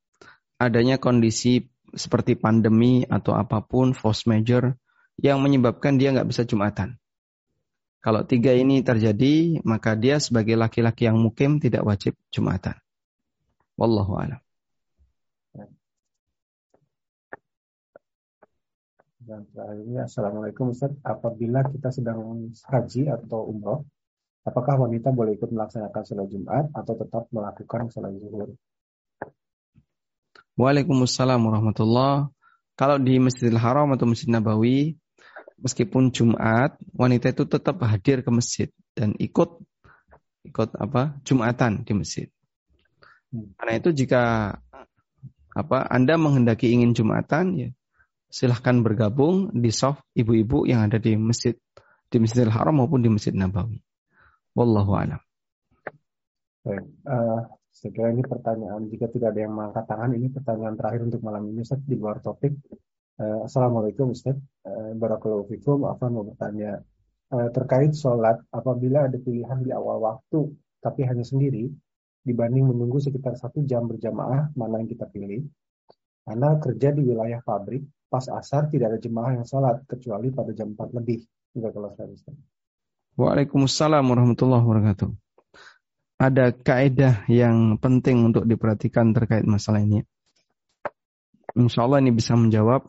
[0.56, 4.80] adanya kondisi seperti pandemi atau apa pun, force major,
[5.20, 6.96] yang menyebabkan dia nggak bisa Jumatan.
[8.02, 12.78] Kalau tiga ini terjadi, maka dia sebagai laki-laki yang mukim tidak wajib Jumatan.
[13.76, 14.42] Wallahu a'lam.
[19.28, 20.96] Dan terakhirnya, Assalamualaikum Ustaz.
[21.04, 23.84] Apabila kita sedang haji atau umroh,
[24.48, 28.56] Apakah wanita boleh ikut melaksanakan sholat Jumat atau tetap melakukan sholat zuhur?
[30.56, 32.32] Waalaikumsalam warahmatullah.
[32.80, 34.96] Kalau di Masjidil Haram atau Masjid Nabawi,
[35.62, 39.62] meskipun Jumat, wanita itu tetap hadir ke masjid dan ikut
[40.48, 42.28] ikut apa Jumatan di masjid.
[43.34, 43.52] Hmm.
[43.60, 44.56] Karena itu jika
[45.58, 47.70] apa Anda menghendaki ingin Jumatan, ya
[48.28, 51.56] silahkan bergabung di soft ibu-ibu yang ada di masjid
[52.08, 53.84] di Masjidil Haram maupun di Masjid Nabawi.
[54.56, 55.22] Wallahu a'lam.
[56.64, 58.88] Baik, uh, saya kira ini pertanyaan.
[58.88, 62.20] Jika tidak ada yang mengangkat tangan, ini pertanyaan terakhir untuk malam ini, Ustaz, di luar
[62.24, 62.56] topik.
[63.18, 64.38] Uh, Assalamualaikum, Ustaz.
[64.62, 65.90] Uh, Barakallahu fikum.
[65.90, 66.86] Apa mau bertanya
[67.34, 70.54] uh, terkait sholat apabila ada pilihan di awal waktu,
[70.86, 71.66] tapi hanya sendiri,
[72.22, 75.50] dibanding menunggu sekitar satu jam berjamaah, mana yang kita pilih?
[76.30, 80.78] Karena kerja di wilayah pabrik, pas asar tidak ada jemaah yang sholat, kecuali pada jam
[80.78, 81.26] 4 lebih.
[83.18, 85.10] Waalaikumsalam warahmatullahi wabarakatuh.
[86.22, 90.06] Ada kaidah yang penting untuk diperhatikan terkait masalah ini.
[91.58, 92.86] Insya Allah ini bisa menjawab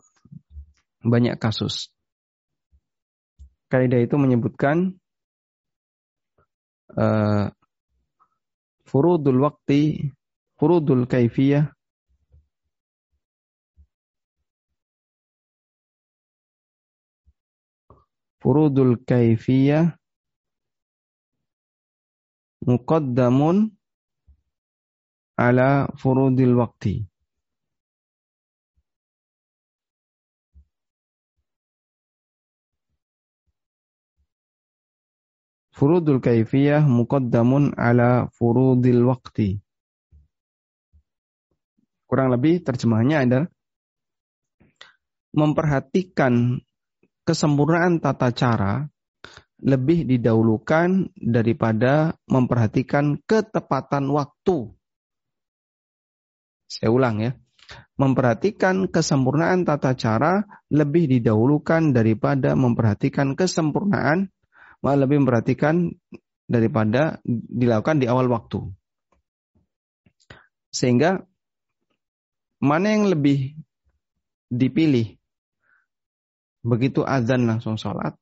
[1.03, 1.91] banyak kasus.
[3.69, 4.97] Kaidah itu menyebutkan
[6.97, 7.53] uh,
[8.89, 10.09] furudul waktu,
[10.57, 11.69] furudul kaifiyah,
[18.41, 19.99] furudul kaifiyah
[22.65, 23.75] muqaddamun
[25.37, 27.08] ala furudil waqti.
[35.79, 39.63] Furudul kaifiyah muqaddamun ala furudil waqti.
[42.03, 43.47] Kurang lebih terjemahannya adalah
[45.31, 46.59] memperhatikan
[47.23, 48.91] kesempurnaan tata cara
[49.63, 54.75] lebih didahulukan daripada memperhatikan ketepatan waktu.
[56.67, 57.31] Saya ulang ya.
[57.95, 64.27] Memperhatikan kesempurnaan tata cara lebih didahulukan daripada memperhatikan kesempurnaan,
[64.79, 65.91] malah lebih memperhatikan
[66.49, 68.63] daripada dilakukan di awal waktu.
[70.69, 71.23] Sehingga
[72.61, 73.57] mana yang lebih
[74.51, 75.17] dipilih?
[76.59, 78.19] Begitu azan langsung sholat,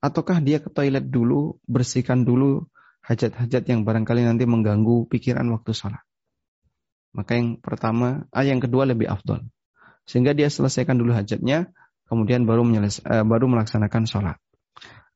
[0.00, 2.64] ataukah dia ke toilet dulu, bersihkan dulu
[3.04, 6.02] hajat-hajat yang barangkali nanti mengganggu pikiran waktu sholat.
[7.12, 9.44] Maka yang pertama, ah, yang kedua lebih afdol.
[10.08, 11.72] Sehingga dia selesaikan dulu hajatnya,
[12.06, 14.36] kemudian baru uh, baru melaksanakan sholat.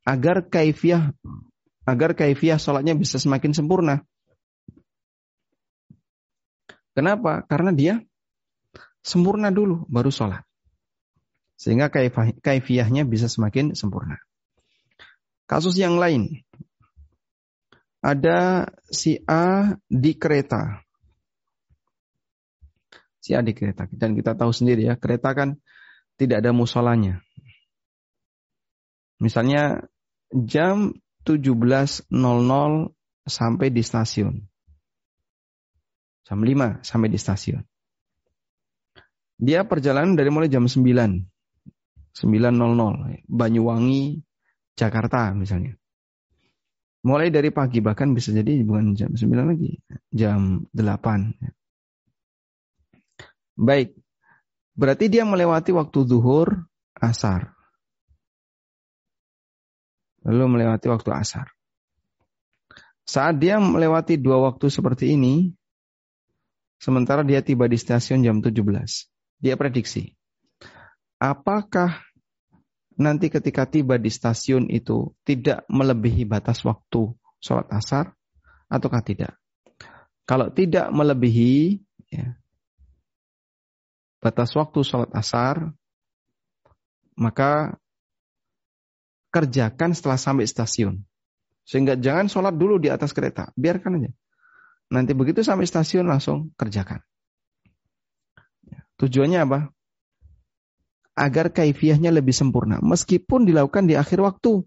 [0.04, 1.12] Agar kaifiah
[1.88, 4.04] agar kaifiah sholatnya bisa semakin sempurna.
[6.94, 7.46] Kenapa?
[7.46, 7.94] Karena dia
[9.00, 10.44] sempurna dulu, baru sholat.
[11.60, 11.92] Sehingga
[12.40, 14.16] kaifiahnya bisa semakin sempurna.
[15.44, 16.40] Kasus yang lain.
[18.00, 20.80] Ada si A di kereta.
[23.20, 23.84] Si A di kereta.
[23.92, 25.60] Dan kita tahu sendiri ya, kereta kan
[26.16, 27.20] tidak ada musolanya.
[29.20, 29.84] Misalnya
[30.32, 30.96] jam
[31.28, 32.08] 17.00
[33.28, 34.34] sampai di stasiun.
[36.24, 37.60] Jam 5 sampai di stasiun.
[39.40, 40.80] Dia perjalanan dari mulai jam 9.
[42.16, 43.24] 9.00.
[43.28, 44.02] Banyuwangi,
[44.76, 45.76] Jakarta misalnya.
[47.00, 49.80] Mulai dari pagi bahkan bisa jadi bukan jam 9 lagi,
[50.12, 51.32] jam 8.
[53.56, 53.96] Baik.
[54.76, 57.59] Berarti dia melewati waktu zuhur, asar.
[60.24, 61.48] Lalu melewati waktu asar.
[63.08, 65.50] Saat dia melewati dua waktu seperti ini,
[66.78, 68.54] sementara dia tiba di stasiun jam 17,
[69.40, 70.14] dia prediksi.
[71.18, 72.04] Apakah
[73.00, 78.12] nanti ketika tiba di stasiun itu tidak melebihi batas waktu sholat asar
[78.70, 79.34] ataukah tidak?
[80.28, 81.82] Kalau tidak melebihi
[82.14, 82.38] ya,
[84.22, 85.72] batas waktu sholat asar,
[87.18, 87.79] maka
[89.30, 91.02] kerjakan setelah sampai stasiun.
[91.64, 94.10] Sehingga jangan sholat dulu di atas kereta, biarkan aja.
[94.90, 96.98] Nanti begitu sampai stasiun langsung kerjakan.
[98.66, 99.58] Ya, tujuannya apa?
[101.20, 104.64] agar kaifiahnya lebih sempurna meskipun dilakukan di akhir waktu.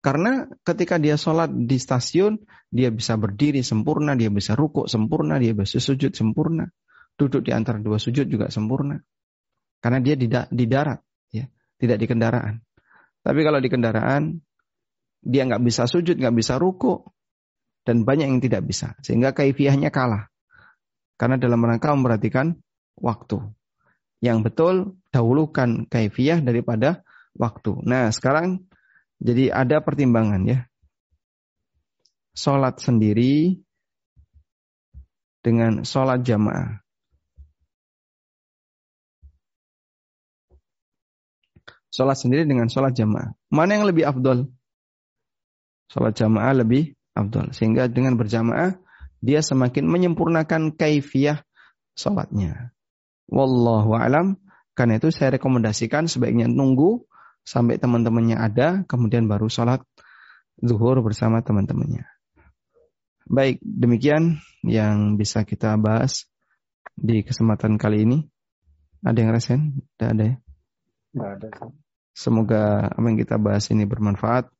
[0.00, 2.40] Karena ketika dia sholat di stasiun,
[2.72, 6.72] dia bisa berdiri sempurna, dia bisa rukuk sempurna, dia bisa sujud sempurna.
[7.20, 8.96] Duduk di antara dua sujud juga sempurna.
[9.76, 11.04] Karena dia di, di darat,
[11.80, 12.60] tidak di kendaraan.
[13.24, 14.44] Tapi kalau di kendaraan,
[15.24, 17.08] dia nggak bisa sujud, nggak bisa rukuk,
[17.88, 18.96] dan banyak yang tidak bisa.
[19.00, 20.28] Sehingga kaifiahnya kalah.
[21.16, 22.56] Karena dalam rangka memperhatikan
[22.96, 23.40] waktu
[24.20, 27.04] yang betul dahulukan kaifiyah daripada
[27.36, 27.80] waktu.
[27.84, 28.68] Nah, sekarang
[29.20, 30.58] jadi ada pertimbangan ya.
[32.36, 33.60] Sholat sendiri
[35.44, 36.79] dengan sholat jamaah.
[41.90, 43.34] Sholat sendiri dengan sholat jamaah.
[43.50, 44.46] Mana yang lebih afdol?
[45.90, 47.50] Sholat jamaah lebih afdol.
[47.50, 48.78] Sehingga dengan berjamaah,
[49.18, 51.42] dia semakin menyempurnakan kaifiyah
[51.98, 52.70] sholatnya.
[53.26, 54.38] Wallahu alam.
[54.78, 57.04] Karena itu saya rekomendasikan sebaiknya nunggu
[57.42, 59.82] sampai teman-temannya ada, kemudian baru sholat
[60.62, 62.06] zuhur bersama teman-temannya.
[63.26, 66.30] Baik, demikian yang bisa kita bahas
[66.94, 68.18] di kesempatan kali ini.
[69.02, 69.60] Ada yang resen?
[69.96, 70.36] Tidak ada ya?
[71.10, 71.48] Tidak ada.
[72.14, 74.50] Semoga apa yang kita bahas ini bermanfaat.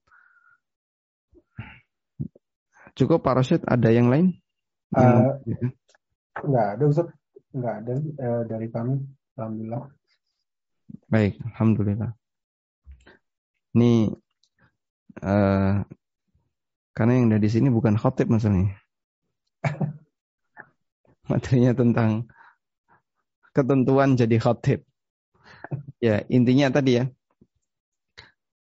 [2.98, 4.34] Cukup Pak Rosyid, ada yang lain?
[4.90, 5.38] Uh,
[6.42, 7.09] enggak ada Ustaz.
[7.55, 8.98] Enggak ada eh, dari kami.
[9.38, 9.82] Alhamdulillah.
[11.07, 12.11] Baik, Alhamdulillah.
[13.78, 14.11] Ini
[15.22, 15.74] uh,
[16.90, 18.74] karena yang dari sini bukan khotib maksudnya.
[21.30, 22.26] Materinya tentang
[23.55, 24.89] ketentuan jadi khotib.
[26.01, 27.05] Ya, intinya tadi ya.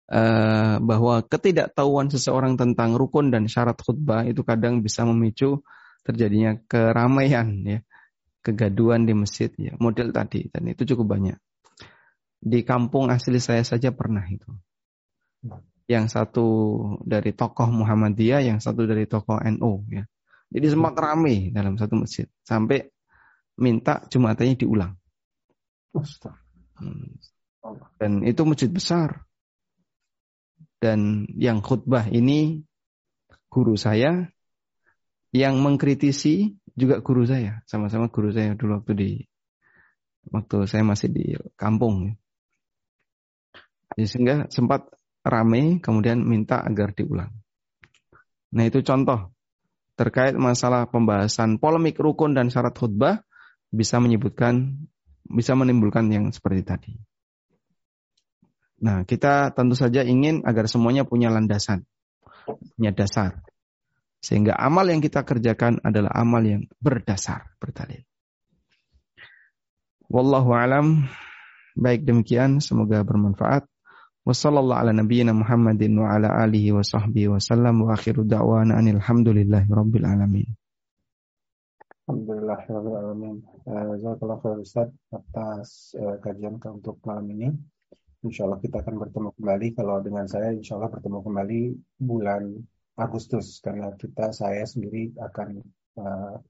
[0.08, 5.60] Uh, bahwa ketidaktahuan seseorang tentang rukun dan syarat khutbah itu kadang bisa memicu
[6.00, 7.78] terjadinya keramaian ya
[8.40, 11.36] kegaduan di masjid ya model tadi dan itu cukup banyak
[12.40, 14.48] di kampung asli saya saja pernah itu
[15.84, 16.46] yang satu
[17.04, 20.08] dari tokoh Muhammadiyah yang satu dari tokoh NU ya
[20.48, 22.88] jadi sempat ramai dalam satu masjid sampai
[23.60, 24.96] minta jumatannya diulang
[25.92, 26.47] hmm.
[27.98, 29.26] Dan itu masjid besar
[30.78, 32.62] dan yang khutbah ini
[33.50, 34.30] guru saya
[35.34, 39.10] yang mengkritisi juga guru saya, sama-sama guru saya dulu waktu di
[40.30, 42.14] waktu saya masih di kampung.
[43.92, 44.86] Jadi sehingga sempat
[45.26, 47.34] rame kemudian minta agar diulang.
[48.54, 49.34] Nah itu contoh
[49.98, 53.26] terkait masalah pembahasan polemik rukun dan syarat khutbah
[53.74, 54.78] bisa menyebutkan
[55.28, 56.92] bisa menimbulkan yang seperti tadi.
[58.78, 61.82] Nah, kita tentu saja ingin agar semuanya punya landasan,
[62.78, 63.42] punya dasar.
[64.18, 68.02] Sehingga amal yang kita kerjakan adalah amal yang berdasar, berdalil.
[70.08, 71.06] Wallahu alam.
[71.78, 73.68] Baik demikian, semoga bermanfaat.
[74.26, 76.28] Wassallallahu ala nabiyyina Muhammadin wa ala
[80.02, 80.50] alamin.
[82.08, 83.44] Alhamdulillah alamin.
[83.68, 87.52] Eh, jazakallahu khair Ustaz atas uh, kajian untuk malam ini.
[88.24, 89.66] Insya Allah kita akan bertemu kembali.
[89.76, 91.60] Kalau dengan saya, insya Allah bertemu kembali
[92.00, 92.56] bulan
[92.96, 95.60] Agustus karena kita saya sendiri akan
[96.00, 96.40] uh,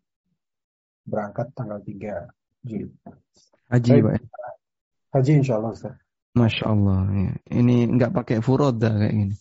[1.03, 2.95] berangkat tanggal 3 Juli.
[3.67, 4.15] Haji, Pak.
[5.11, 5.99] Haji insya Allah, Ustaz.
[6.39, 7.03] Masya Allah.
[7.11, 7.33] Ya.
[7.59, 9.35] Ini nggak pakai furoda kayak gini.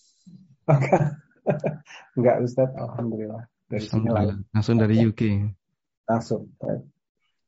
[2.17, 2.73] Enggak, Ustaz.
[2.73, 3.45] Alhamdulillah.
[3.69, 4.09] Dari sini
[4.49, 5.21] Langsung dari UK.
[6.07, 6.55] Langsung.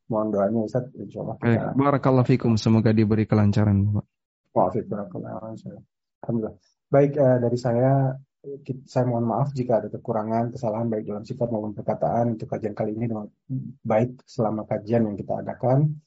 [0.09, 0.85] Mohon doanya Ustaz.
[0.97, 1.35] Insya Allah.
[1.39, 1.71] Kita...
[1.77, 2.57] Barakallah fikum.
[2.59, 4.05] Semoga diberi kelancaran, Pak.
[6.25, 6.55] Alhamdulillah.
[6.89, 8.17] Baik uh, dari saya,
[8.89, 12.97] saya mohon maaf jika ada kekurangan, kesalahan baik dalam sifat maupun perkataan untuk kajian kali
[12.97, 13.29] ini dengan
[13.85, 16.01] baik selama kajian yang kita adakan.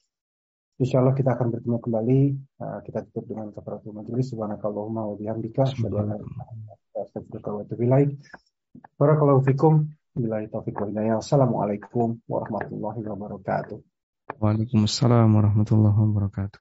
[0.82, 2.20] Insya Allah kita akan bertemu kembali.
[2.59, 4.34] Uh, kita tutup dengan kafaratul majelis.
[4.34, 5.78] Subhanakallahumma wa bihamdika.
[8.98, 9.94] Barakallahu fikum.
[10.13, 11.25] Billahi taufiq wa hidayah.
[11.25, 13.81] Assalamualaikum warahmatullahi wabarakatuh.
[14.37, 16.51] Waalaikumsalam warahmatullahi wabarakatuh.